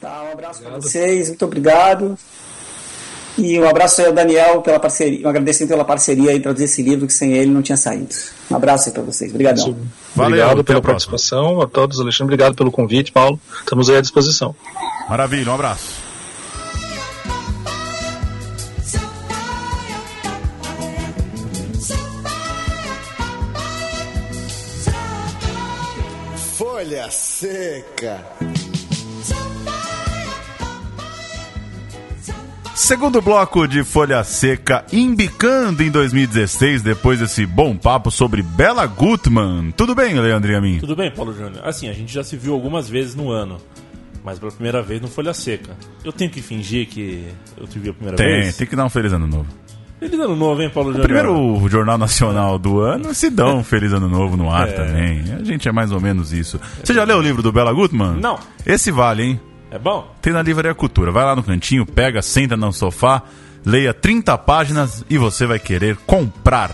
Tá, 0.00 0.24
um 0.24 0.32
abraço 0.32 0.60
para 0.60 0.74
vocês, 0.74 1.28
muito 1.28 1.44
obrigado. 1.44 2.18
E 3.36 3.58
um 3.58 3.68
abraço 3.68 4.00
aí 4.00 4.06
ao 4.06 4.12
Daniel 4.12 4.62
pela 4.62 4.78
parceria, 4.78 5.26
um 5.26 5.28
agradecimento 5.28 5.70
pela 5.70 5.84
parceria 5.84 6.30
aí 6.30 6.40
traduzir 6.40 6.64
esse 6.64 6.82
livro 6.82 7.06
que 7.06 7.12
sem 7.12 7.32
ele 7.32 7.50
não 7.50 7.62
tinha 7.62 7.76
saído. 7.76 8.14
Um 8.50 8.56
abraço 8.56 8.88
aí 8.88 8.94
para 8.94 9.02
vocês. 9.02 9.30
Obrigadão. 9.30 9.76
Valeu, 10.14 10.44
obrigado 10.44 10.64
pela 10.64 10.80
participação 10.80 11.60
a 11.60 11.66
todos, 11.66 12.00
Alexandre. 12.00 12.34
Obrigado 12.34 12.54
pelo 12.54 12.70
convite, 12.70 13.10
Paulo. 13.10 13.40
Estamos 13.58 13.90
aí 13.90 13.96
à 13.96 14.00
disposição. 14.00 14.54
Maravilha, 15.08 15.50
um 15.50 15.54
abraço. 15.54 16.04
Folha 26.56 27.10
Seca. 27.10 28.53
Segundo 32.84 33.22
bloco 33.22 33.66
de 33.66 33.82
Folha 33.82 34.22
Seca, 34.22 34.84
embicando 34.92 35.82
em 35.82 35.90
2016, 35.90 36.82
depois 36.82 37.18
desse 37.18 37.46
bom 37.46 37.74
papo 37.74 38.10
sobre 38.10 38.42
Bela 38.42 38.84
Gutmann. 38.84 39.70
Tudo 39.70 39.94
bem, 39.94 40.12
Leandro 40.20 40.52
e 40.52 40.54
a 40.54 40.60
mim? 40.60 40.80
Tudo 40.80 40.94
bem, 40.94 41.10
Paulo 41.10 41.32
Júnior. 41.32 41.66
Assim, 41.66 41.88
a 41.88 41.94
gente 41.94 42.12
já 42.12 42.22
se 42.22 42.36
viu 42.36 42.52
algumas 42.52 42.86
vezes 42.86 43.14
no 43.14 43.30
ano, 43.30 43.56
mas 44.22 44.38
pela 44.38 44.52
primeira 44.52 44.82
vez 44.82 45.00
no 45.00 45.08
Folha 45.08 45.32
Seca. 45.32 45.74
Eu 46.04 46.12
tenho 46.12 46.30
que 46.30 46.42
fingir 46.42 46.86
que 46.86 47.24
eu 47.56 47.66
te 47.66 47.78
vi 47.78 47.88
a 47.88 47.94
primeira 47.94 48.18
tem, 48.18 48.26
vez? 48.26 48.44
Tem, 48.48 48.58
tem 48.58 48.66
que 48.66 48.76
dar 48.76 48.84
um 48.84 48.90
feliz 48.90 49.14
ano 49.14 49.26
novo. 49.26 49.46
Feliz 49.98 50.20
ano 50.20 50.36
novo, 50.36 50.60
hein, 50.60 50.68
Paulo 50.68 50.90
Júnior? 50.90 51.06
Primeiro 51.06 51.68
Jornal 51.70 51.96
Nacional 51.96 52.58
do 52.58 52.80
ano, 52.80 53.14
se 53.14 53.30
dá 53.30 53.46
um 53.46 53.64
feliz 53.64 53.94
ano 53.94 54.10
novo 54.10 54.36
no 54.36 54.50
ar 54.50 54.68
é. 54.68 54.72
também. 54.72 55.24
A 55.32 55.42
gente 55.42 55.66
é 55.66 55.72
mais 55.72 55.90
ou 55.90 56.02
menos 56.02 56.34
isso. 56.34 56.60
Você 56.82 56.92
já 56.92 57.04
leu 57.04 57.16
o 57.16 57.22
livro 57.22 57.42
do 57.42 57.50
Bela 57.50 57.72
Gutmann? 57.72 58.20
Não. 58.20 58.38
Esse 58.66 58.90
vale, 58.90 59.22
hein? 59.22 59.40
É 59.74 59.78
bom? 59.78 60.08
Tem 60.22 60.32
na 60.32 60.40
Livraria 60.40 60.72
Cultura. 60.72 61.10
Vai 61.10 61.24
lá 61.24 61.34
no 61.34 61.42
cantinho, 61.42 61.84
pega, 61.84 62.22
senta 62.22 62.56
no 62.56 62.72
sofá, 62.72 63.24
leia 63.66 63.92
30 63.92 64.38
páginas 64.38 65.04
e 65.10 65.18
você 65.18 65.46
vai 65.46 65.58
querer 65.58 65.96
comprar. 66.06 66.70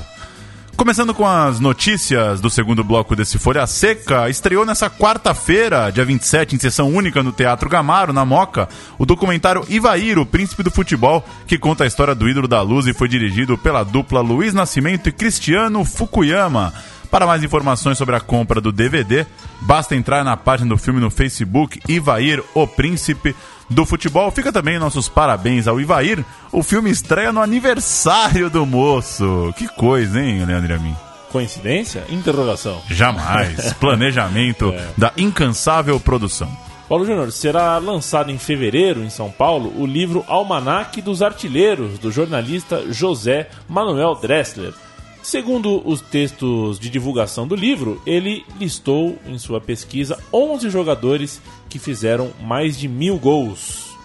Começando 0.76 1.14
com 1.14 1.26
as 1.26 1.60
notícias 1.60 2.42
do 2.42 2.50
segundo 2.50 2.84
bloco 2.84 3.16
desse 3.16 3.38
Folha 3.38 3.66
Seca, 3.66 4.28
estreou 4.28 4.66
nessa 4.66 4.90
quarta-feira, 4.90 5.90
dia 5.90 6.04
27, 6.04 6.54
em 6.54 6.58
sessão 6.58 6.90
única 6.90 7.22
no 7.22 7.32
Teatro 7.32 7.70
Gamaro, 7.70 8.12
na 8.12 8.26
Moca, 8.26 8.68
o 8.98 9.06
documentário 9.06 9.64
Ivair, 9.70 10.18
o 10.18 10.26
Príncipe 10.26 10.62
do 10.62 10.70
Futebol, 10.70 11.26
que 11.46 11.58
conta 11.58 11.84
a 11.84 11.86
história 11.86 12.14
do 12.14 12.28
ídolo 12.28 12.46
da 12.46 12.60
luz 12.60 12.86
e 12.86 12.92
foi 12.92 13.08
dirigido 13.08 13.56
pela 13.56 13.82
dupla 13.82 14.20
Luiz 14.20 14.52
Nascimento 14.52 15.08
e 15.08 15.12
Cristiano 15.12 15.86
Fukuyama. 15.86 16.74
Para 17.10 17.26
mais 17.26 17.42
informações 17.42 17.98
sobre 17.98 18.14
a 18.14 18.20
compra 18.20 18.60
do 18.60 18.70
DVD, 18.70 19.26
basta 19.60 19.96
entrar 19.96 20.22
na 20.22 20.36
página 20.36 20.68
do 20.68 20.78
filme 20.78 21.00
no 21.00 21.10
Facebook 21.10 21.80
Ivair, 21.88 22.42
o 22.54 22.66
Príncipe 22.68 23.34
do 23.68 23.84
Futebol. 23.84 24.30
Fica 24.30 24.52
também 24.52 24.78
nossos 24.78 25.08
parabéns 25.08 25.66
ao 25.66 25.80
Ivair. 25.80 26.24
O 26.52 26.62
filme 26.62 26.88
estreia 26.88 27.32
no 27.32 27.42
aniversário 27.42 28.48
do 28.48 28.64
moço. 28.64 29.52
Que 29.56 29.66
coisa, 29.66 30.20
hein, 30.20 30.44
Leandro 30.44 30.72
e 30.72 30.74
a 30.74 30.78
mim? 30.78 30.94
Coincidência? 31.32 32.04
Interrogação. 32.08 32.80
Jamais. 32.88 33.72
Planejamento 33.80 34.70
é. 34.70 34.88
da 34.96 35.12
incansável 35.16 35.98
produção. 35.98 36.50
Paulo 36.88 37.04
Júnior, 37.04 37.30
será 37.30 37.78
lançado 37.78 38.32
em 38.32 38.38
fevereiro, 38.38 39.02
em 39.02 39.10
São 39.10 39.30
Paulo, 39.30 39.72
o 39.80 39.86
livro 39.86 40.24
Almanaque 40.26 41.00
dos 41.00 41.22
Artilheiros, 41.22 42.00
do 42.00 42.10
jornalista 42.10 42.84
José 42.92 43.48
Manuel 43.68 44.16
Dressler. 44.16 44.74
Segundo 45.22 45.86
os 45.86 46.00
textos 46.00 46.78
de 46.78 46.88
divulgação 46.88 47.46
do 47.46 47.54
livro, 47.54 48.00
ele 48.06 48.44
listou 48.58 49.18
em 49.26 49.38
sua 49.38 49.60
pesquisa 49.60 50.18
11 50.32 50.70
jogadores 50.70 51.40
que 51.68 51.78
fizeram 51.78 52.30
mais 52.40 52.78
de 52.78 52.88
mil 52.88 53.18
gols. 53.18 53.96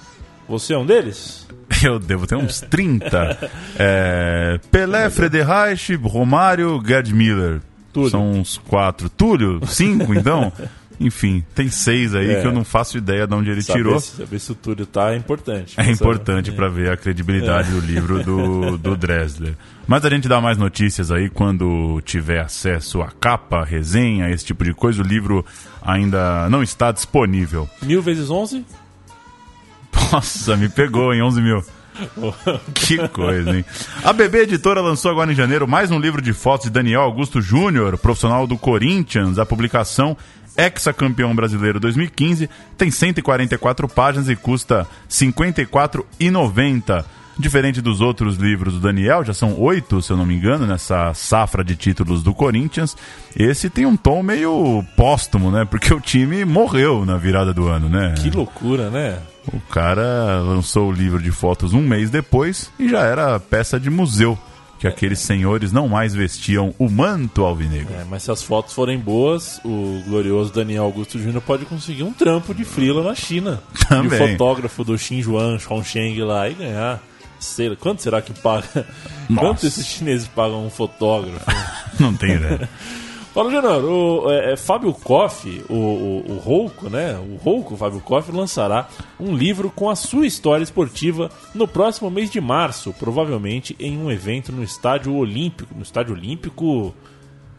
Você 0.47 0.73
é 0.73 0.78
um 0.78 0.86
deles? 0.86 1.47
Eu 1.84 1.99
devo 1.99 2.28
ter 2.28 2.36
uns 2.36 2.62
30. 2.62 3.51
é, 3.78 4.60
Pelé, 4.71 5.10
Frederich, 5.10 5.95
Romário, 5.95 6.82
Gerd 6.86 7.13
Miller. 7.13 7.62
Túlio. 7.91 8.10
São 8.12 8.32
uns 8.32 8.58
quatro. 8.58 9.10
Túlio? 9.10 9.62
Cinco, 9.67 10.13
então? 10.13 10.51
Enfim, 11.00 11.44
tem 11.54 11.70
seis 11.70 12.16
aí 12.16 12.32
é. 12.32 12.42
que 12.42 12.48
eu 12.48 12.52
não 12.52 12.64
faço 12.64 12.98
ideia 12.98 13.28
de 13.28 13.34
onde 13.34 13.50
ele 13.50 13.62
saber 13.62 13.80
tirou. 13.80 14.00
Saber 14.00 14.40
se 14.40 14.52
o 14.52 14.56
Túlio 14.56 14.86
tá 14.86 15.14
é 15.14 15.16
importante. 15.16 15.74
É 15.78 15.90
importante 15.90 16.52
para 16.52 16.70
ver 16.70 16.92
a 16.92 16.98
credibilidade 16.98 17.70
é. 17.70 17.72
do 17.72 17.80
livro 17.80 18.24
do, 18.24 18.78
do 18.78 18.96
Dresler. 18.98 19.56
Mas 19.88 20.04
a 20.04 20.10
gente 20.10 20.28
dá 20.28 20.42
mais 20.42 20.58
notícias 20.58 21.12
aí 21.12 21.30
quando 21.30 22.02
tiver 22.04 22.40
acesso 22.40 23.02
à 23.02 23.12
capa, 23.12 23.64
resenha, 23.64 24.30
esse 24.30 24.46
tipo 24.46 24.64
de 24.64 24.74
coisa. 24.74 25.02
O 25.02 25.06
livro 25.06 25.46
ainda 25.82 26.50
não 26.50 26.64
está 26.64 26.92
disponível. 26.92 27.70
Mil 27.82 28.02
vezes 28.02 28.30
onze? 28.30 28.66
Nossa, 30.12 30.56
me 30.58 30.70
pegou 30.70 31.14
em 31.14 31.22
onze 31.22 31.42
mil. 31.42 31.64
que 32.74 33.08
coisa, 33.10 33.58
hein? 33.58 33.66
A 34.04 34.12
BB 34.12 34.40
Editora 34.40 34.82
lançou 34.82 35.12
agora 35.12 35.32
em 35.32 35.36
janeiro 35.36 35.68
mais 35.68 35.92
um 35.92 36.00
livro 36.00 36.22
de 36.22 36.34
fotos 36.34 36.66
de 36.66 36.72
Daniel 36.72 37.02
Augusto 37.02 37.42
Júnior, 37.42 37.98
profissional 37.98 38.46
do 38.46 38.58
Corinthians. 38.58 39.40
A 39.40 39.46
publicação 39.46 40.18
ex-campeão 40.58 41.36
brasileiro 41.36 41.80
2015, 41.80 42.50
tem 42.78 42.91
144 42.91 43.88
páginas 43.88 44.30
e 44.30 44.36
custa 44.36 44.82
R$ 44.82 44.88
54,90. 45.10 47.06
Diferente 47.38 47.82
dos 47.82 48.00
outros 48.00 48.38
livros 48.38 48.76
do 48.76 48.80
Daniel, 48.80 49.22
já 49.24 49.34
são 49.34 49.60
oito, 49.60 50.02
se 50.02 50.10
eu 50.10 50.15
não 50.15 50.26
me 50.26 50.36
engano, 50.36 50.65
nessa 50.65 51.13
safra 51.13 51.65
de 51.65 51.76
títulos 51.76 52.24
do 52.24 52.34
Corinthians. 52.34 52.96
Esse 53.36 53.70
tem 53.70 53.86
um 53.86 53.98
tom 53.98 54.24
meio 54.24 54.82
póstumo, 54.96 55.52
né? 55.52 55.65
Porque 55.65 55.94
o 55.94 56.00
time 56.00 56.46
morreu 56.46 57.06
na 57.06 57.18
virada 57.18 57.54
do 57.54 57.68
ano, 57.68 57.89
né? 57.89 58.13
Que 58.18 58.30
loucura, 58.30 58.89
né? 58.89 59.20
O 59.52 59.60
cara 59.60 60.39
lançou 60.39 60.89
o 60.89 60.94
livro 60.94 61.22
de 61.22 61.30
fotos 61.30 61.74
um 61.74 61.82
mês 61.82 62.10
depois 62.10 62.72
e 62.80 62.88
já 62.88 63.02
era 63.02 63.38
peça 63.38 63.78
de 63.78 63.89
museu 63.89 64.39
que 64.80 64.88
aqueles 64.88 65.20
senhores 65.20 65.72
não 65.72 65.88
mais 65.88 66.14
vestiam 66.14 66.74
o 66.78 66.90
manto 66.90 67.44
alvinegro. 67.44 67.94
É, 67.94 68.04
mas 68.04 68.24
se 68.24 68.32
as 68.32 68.44
fotos 68.44 68.74
forem 68.74 68.98
boas, 69.00 69.60
o 69.64 70.02
glorioso 70.06 70.54
Daniel 70.54 70.84
Augusto 70.84 71.18
Júnior 71.18 71.42
pode 71.42 71.66
conseguir 71.66 72.04
um 72.04 72.12
trampo 72.12 72.54
de 72.54 72.66
frila 72.66 73.04
na 73.04 73.16
China. 73.16 73.62
Também. 73.88 74.20
E 74.20 74.24
o 74.24 74.28
fotógrafo 74.32 74.84
do 74.84 74.98
Xinjuan, 74.98 75.58
Chongsheng 75.60 76.20
lá 76.22 76.50
e 76.50 76.54
ganhar. 76.54 77.02
Sei, 77.40 77.76
quanto 77.76 78.02
será 78.02 78.22
que 78.22 78.34
paga? 78.34 78.86
Nossa. 79.30 79.48
Quanto 79.48 79.68
esses 79.68 79.86
chineses 79.86 80.28
pagam 80.28 80.66
um 80.66 80.70
fotógrafo? 80.70 81.46
não 82.00 82.14
tem 82.16 82.34
ideia. 82.34 82.70
Paulo 83.36 83.52
Júnior, 83.52 83.84
o 83.84 84.32
é, 84.32 84.54
é, 84.54 84.56
Fábio 84.56 84.93
Koff, 84.93 85.62
o, 85.69 85.74
o, 85.74 86.32
o 86.32 86.38
Rouco, 86.38 86.89
né? 86.89 87.17
O 87.17 87.36
Rouco, 87.36 87.76
Fábio 87.76 88.00
Koff, 88.00 88.32
lançará 88.32 88.88
um 89.19 89.36
livro 89.36 89.69
com 89.69 89.89
a 89.89 89.95
sua 89.95 90.26
história 90.26 90.63
esportiva 90.63 91.30
no 91.54 91.67
próximo 91.67 92.10
mês 92.10 92.32
de 92.32 92.39
março, 92.39 92.95
provavelmente 92.98 93.76
em 93.78 93.98
um 93.98 94.10
evento 94.10 94.54
no 94.54 94.63
Estádio 94.63 95.13
Olímpico. 95.13 95.76
No 95.76 95.82
Estádio 95.82 96.15
Olímpico. 96.15 96.95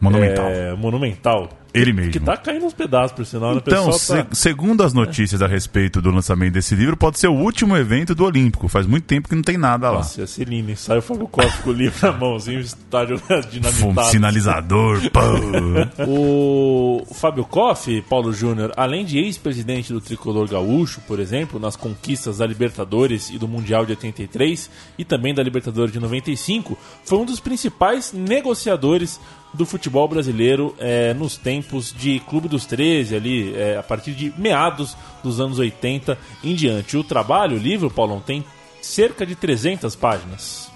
Monumental. 0.01 0.47
É, 0.47 0.75
monumental. 0.75 1.47
Ele 1.73 1.93
mesmo. 1.93 2.11
Que 2.11 2.19
tá 2.19 2.37
caindo 2.37 2.65
uns 2.65 2.73
pedaços, 2.73 3.11
por 3.11 3.25
sinal. 3.25 3.55
Né? 3.55 3.61
Então, 3.65 3.91
se, 3.91 4.23
tá... 4.23 4.27
segundo 4.31 4.83
as 4.83 4.93
notícias 4.93 5.41
a 5.41 5.47
respeito 5.47 6.01
do 6.01 6.11
lançamento 6.11 6.53
desse 6.53 6.75
livro, 6.75 6.97
pode 6.97 7.19
ser 7.19 7.27
o 7.27 7.33
último 7.33 7.75
evento 7.75 8.15
do 8.15 8.23
Olímpico. 8.23 8.67
Faz 8.67 8.85
muito 8.85 9.05
tempo 9.05 9.29
que 9.29 9.35
não 9.35 9.43
tem 9.43 9.57
nada 9.57 9.89
lá. 9.89 9.97
Nossa, 9.97 10.25
ser 10.25 10.47
lindo. 10.47 10.75
Sai 10.75 10.97
o 10.97 11.01
Fábio 11.01 11.27
Costa 11.27 11.61
com 11.63 11.69
o 11.69 11.73
livro 11.73 11.97
na 12.01 12.17
mãozinho, 12.17 12.59
estádio 12.59 13.21
dinamitado. 13.51 13.99
Um 13.99 14.03
sinalizador, 14.03 15.01
O 16.07 17.05
Fábio 17.13 17.45
Koff, 17.45 18.01
Paulo 18.09 18.33
Júnior, 18.33 18.71
além 18.75 19.05
de 19.05 19.19
ex-presidente 19.19 19.93
do 19.93 20.01
Tricolor 20.01 20.47
Gaúcho, 20.49 21.01
por 21.07 21.19
exemplo, 21.19 21.59
nas 21.59 21.75
conquistas 21.75 22.37
da 22.39 22.45
Libertadores 22.45 23.29
e 23.29 23.37
do 23.37 23.47
Mundial 23.47 23.85
de 23.85 23.91
83 23.91 24.69
e 24.97 25.05
também 25.05 25.33
da 25.33 25.43
Libertadores 25.43 25.91
de 25.91 25.99
95, 25.99 26.77
foi 27.03 27.17
um 27.17 27.25
dos 27.25 27.39
principais 27.39 28.11
negociadores 28.13 29.19
do 29.57 29.65
futebol 29.65 30.07
brasileiro 30.07 30.75
é, 30.79 31.13
nos 31.13 31.35
tempos 31.35 31.93
de 31.97 32.19
Clube 32.21 32.47
dos 32.47 32.65
13, 32.65 33.15
ali, 33.15 33.55
é, 33.55 33.77
a 33.77 33.83
partir 33.83 34.11
de 34.11 34.31
meados 34.37 34.95
dos 35.23 35.39
anos 35.39 35.57
80 35.57 36.17
em 36.43 36.53
diante. 36.53 36.95
O 36.95 37.03
trabalho, 37.03 37.57
o 37.57 37.59
livro, 37.59 37.89
Paulão, 37.89 38.21
tem 38.21 38.45
cerca 38.81 39.25
de 39.25 39.35
300 39.35 39.95
páginas. 39.95 40.71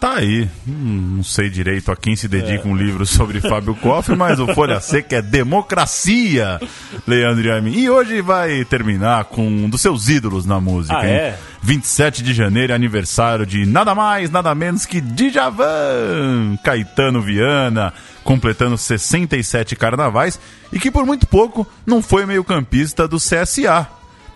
Tá 0.00 0.18
aí. 0.18 0.48
Hum, 0.66 1.14
não 1.16 1.24
sei 1.24 1.50
direito 1.50 1.90
a 1.90 1.96
quem 1.96 2.14
se 2.14 2.28
dedica 2.28 2.68
é. 2.68 2.70
um 2.70 2.76
livro 2.76 3.04
sobre 3.06 3.40
Fábio 3.40 3.74
Koff, 3.74 4.14
mas 4.14 4.38
o 4.38 4.46
Folha 4.54 4.78
Seca 4.80 5.16
é 5.16 5.22
democracia, 5.22 6.60
Leandro 7.06 7.48
e 7.48 7.50
Amin. 7.50 7.72
E 7.72 7.90
hoje 7.90 8.20
vai 8.20 8.64
terminar 8.64 9.24
com 9.24 9.42
um 9.42 9.68
dos 9.68 9.80
seus 9.80 10.08
ídolos 10.08 10.46
na 10.46 10.60
música. 10.60 10.98
Ah, 10.98 11.06
é? 11.06 11.38
27 11.62 12.22
de 12.22 12.32
janeiro, 12.32 12.72
aniversário 12.72 13.44
de 13.44 13.66
nada 13.66 13.92
mais, 13.92 14.30
nada 14.30 14.54
menos 14.54 14.86
que 14.86 15.00
Djavan, 15.00 16.56
Caetano 16.62 17.20
Viana, 17.20 17.92
completando 18.28 18.76
67 18.76 19.74
carnavais 19.74 20.38
e 20.70 20.78
que 20.78 20.90
por 20.90 21.06
muito 21.06 21.26
pouco 21.26 21.66
não 21.86 22.02
foi 22.02 22.26
meio 22.26 22.44
campista 22.44 23.08
do 23.08 23.16
CSA. 23.16 23.88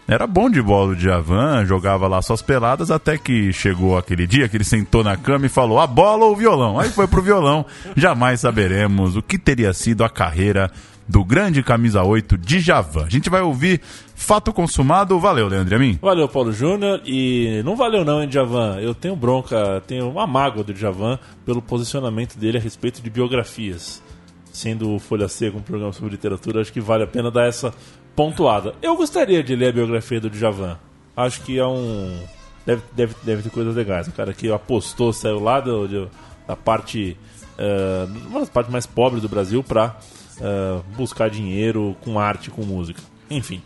Era 0.09 0.26
bom 0.26 0.48
de 0.48 0.62
bola 0.62 0.92
o 0.92 0.96
Djavan, 0.96 1.66
jogava 1.66 2.09
lá 2.09 2.22
suas 2.22 2.40
peladas, 2.40 2.90
até 2.90 3.18
que 3.18 3.52
chegou 3.52 3.98
aquele 3.98 4.26
dia 4.26 4.48
que 4.48 4.57
ele 4.57 4.64
sentou 4.64 5.05
na 5.05 5.14
cama 5.14 5.44
e 5.44 5.50
falou: 5.50 5.78
a 5.78 5.87
bola 5.87 6.24
ou 6.24 6.33
o 6.33 6.37
violão? 6.37 6.81
Aí 6.81 6.88
foi 6.88 7.07
pro 7.07 7.20
violão. 7.20 7.66
Jamais 7.94 8.40
saberemos 8.40 9.14
o 9.14 9.22
que 9.22 9.37
teria 9.37 9.74
sido 9.74 10.02
a 10.02 10.09
carreira 10.09 10.70
do 11.12 11.22
grande 11.22 11.62
camisa 11.62 12.03
8 12.03 12.38
de 12.38 12.59
Javan. 12.59 13.05
A 13.05 13.09
gente 13.11 13.29
vai 13.29 13.42
ouvir 13.42 13.83
Fato 14.14 14.51
Consumado. 14.51 15.20
Valeu, 15.20 15.46
Leandro 15.46 15.77
Amin. 15.77 15.98
Valeu, 16.01 16.27
Paulo 16.27 16.51
Júnior. 16.53 17.03
E 17.05 17.61
não 17.66 17.77
valeu 17.77 18.03
não, 18.03 18.22
hein, 18.22 18.33
Javan. 18.33 18.81
Eu 18.81 18.94
tenho 18.94 19.14
bronca, 19.14 19.83
tenho 19.87 20.09
uma 20.09 20.27
mágoa 20.27 20.64
do 20.64 20.75
Javan 20.75 21.18
pelo 21.44 21.61
posicionamento 21.61 22.38
dele 22.38 22.57
a 22.57 22.61
respeito 22.61 23.03
de 23.03 23.11
biografias. 23.11 24.03
Sendo 24.51 24.98
Folha 24.98 25.29
Seca 25.29 25.59
um 25.59 25.62
programa 25.62 25.92
sobre 25.92 26.12
literatura, 26.12 26.62
acho 26.62 26.72
que 26.72 26.81
vale 26.81 27.05
a 27.05 27.07
pena 27.07 27.31
dar 27.31 27.46
essa 27.46 27.75
pontuada. 28.16 28.75
Eu 28.81 28.96
gostaria 28.96 29.42
de 29.42 29.55
ler 29.55 29.68
a 29.68 29.72
biografia 29.72 30.18
do 30.18 30.31
Djavan. 30.31 30.79
Acho 31.14 31.42
que 31.42 31.59
é 31.59 31.66
um. 31.66 32.18
Deve, 32.64 32.83
deve, 32.92 33.14
deve 33.22 33.42
ter 33.42 33.51
coisas 33.51 33.77
legais. 33.77 34.09
O 34.09 34.12
cara 34.12 34.33
que 34.33 34.51
apostou, 34.51 35.12
saiu 35.12 35.40
lá 35.40 35.61
do, 35.61 36.09
da 36.46 36.57
parte. 36.57 37.18
Uh, 37.59 38.29
uma 38.29 38.40
das 38.40 38.48
partes 38.48 38.72
mais 38.72 38.87
pobres 38.87 39.20
do 39.20 39.29
Brasil 39.29 39.62
para 39.62 39.94
eh, 40.42 40.81
buscar 40.96 41.31
dinheiro 41.31 41.96
com 42.00 42.18
arte, 42.18 42.50
com 42.50 42.62
música. 42.62 43.00
Enfim. 43.31 43.62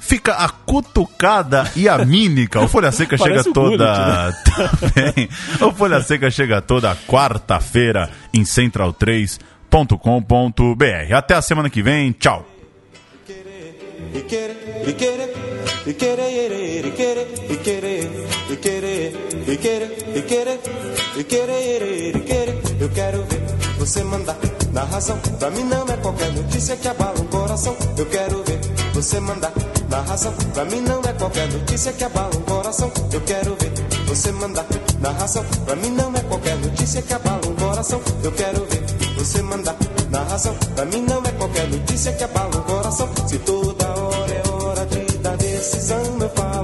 Fica 0.00 0.34
a 0.34 0.48
cutucada 0.48 1.70
e 1.76 1.88
a 1.88 2.04
mímica. 2.04 2.60
O 2.60 2.68
Folha 2.68 2.90
Seca 2.90 3.16
chega 3.22 3.44
toda. 3.44 4.32
Gullit, 4.32 4.96
né? 4.96 5.28
o 5.64 5.70
Folha 5.70 6.02
Seca 6.02 6.28
chega 6.28 6.60
toda 6.60 6.96
quarta-feira 7.06 8.10
em 8.34 8.42
central3.com.br. 8.42 11.14
Até 11.14 11.34
a 11.34 11.42
semana 11.42 11.70
que 11.70 11.80
vem. 11.80 12.10
Tchau. 12.12 12.44
Eu 22.78 22.90
quero 22.90 23.24
ver 23.24 23.45
você 23.86 24.02
mandar 24.02 24.36
na 24.72 24.82
razão. 24.84 25.16
Pra 25.38 25.50
mim 25.50 25.62
não 25.62 25.86
é 25.86 25.96
qualquer 25.98 26.32
notícia 26.32 26.76
que 26.76 26.88
abala 26.88 27.20
um 27.20 27.26
coração. 27.26 27.76
Eu 27.96 28.06
quero 28.06 28.42
ver 28.42 28.60
você 28.92 29.20
mandar 29.20 29.52
na 29.88 30.00
razão. 30.00 30.32
Pra 30.52 30.64
mim 30.64 30.80
não 30.80 31.00
é 31.00 31.12
qualquer 31.12 31.48
notícia 31.52 31.92
que 31.92 32.02
abala 32.02 32.36
um 32.36 32.42
coração. 32.42 32.90
Eu 33.12 33.20
quero 33.20 33.56
ver 33.56 33.72
você 34.08 34.32
mandar 34.32 34.66
na 35.00 35.10
razão. 35.10 35.44
Pra 35.64 35.76
mim 35.76 35.90
não 35.90 36.12
é 36.14 36.20
qualquer 36.22 36.56
notícia 36.56 37.00
que 37.00 37.14
abala 37.14 37.40
um 37.46 37.54
coração. 37.54 38.00
Eu 38.24 38.32
quero 38.32 38.66
ver 38.66 38.84
você 39.16 39.42
mandar 39.42 39.76
na 40.10 40.22
razão. 40.24 40.54
Pra 40.74 40.84
mim 40.84 41.02
não 41.02 41.22
é 41.24 41.30
qualquer 41.32 41.68
notícia 41.68 42.12
que 42.12 42.24
abala 42.24 42.56
um 42.56 42.62
coração. 42.62 43.08
Se 43.28 43.38
toda 43.38 43.88
hora 43.88 44.32
é 44.32 44.48
hora 44.50 44.86
de 44.86 45.18
dar 45.18 45.36
decisão, 45.36 46.02
eu 46.20 46.28
falo 46.30 46.55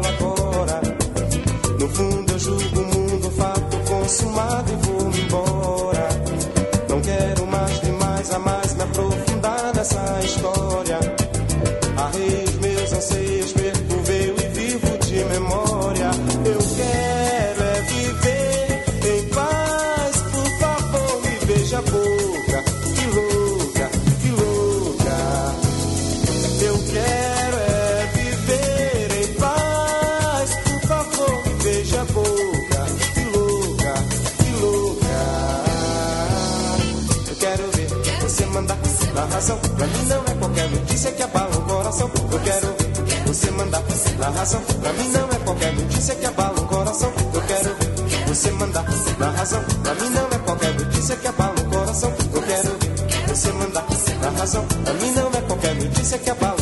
razão. 39.43 39.59
Pra 39.59 39.87
mim 39.87 40.07
não 40.07 40.23
é 40.25 40.35
qualquer 40.39 40.71
notícia 40.71 41.13
que 41.13 41.23
abala 41.23 41.57
o 41.57 41.63
coração. 41.63 42.11
Eu 42.31 42.41
quero 42.41 42.75
você 43.27 43.51
mandar 43.51 43.83
na 44.19 44.31
razão. 44.31 44.63
Pra 44.81 44.93
mim 44.93 45.09
não 45.09 45.25
é 45.25 45.45
qualquer 45.45 45.73
notícia 45.75 46.15
que 46.15 46.27
abala 46.27 46.61
o 46.61 46.67
coração. 46.67 47.13
Eu 47.35 47.43
quero 47.43 47.77
você 48.29 48.51
mandar 48.53 48.85
na 49.19 49.31
razão. 49.31 49.65
Pra 49.83 49.95
mim 49.95 50.11
não 50.11 50.27
é 50.27 50.39
qualquer 50.39 50.75
notícia 50.75 51.17
que 51.17 51.27
abala 51.27 51.55
o 51.59 51.71
coração. 51.71 52.13
Eu 52.33 52.43
quero 52.43 52.79
você 53.29 53.53
mandar 53.53 53.87
na 54.21 54.31
razão. 54.31 54.65
Pra 54.85 54.95
mim 54.95 55.11
não 55.11 55.29
é 55.29 55.41
qualquer 55.43 55.75
notícia 55.75 56.19
que 56.19 56.31
abala 56.31 56.53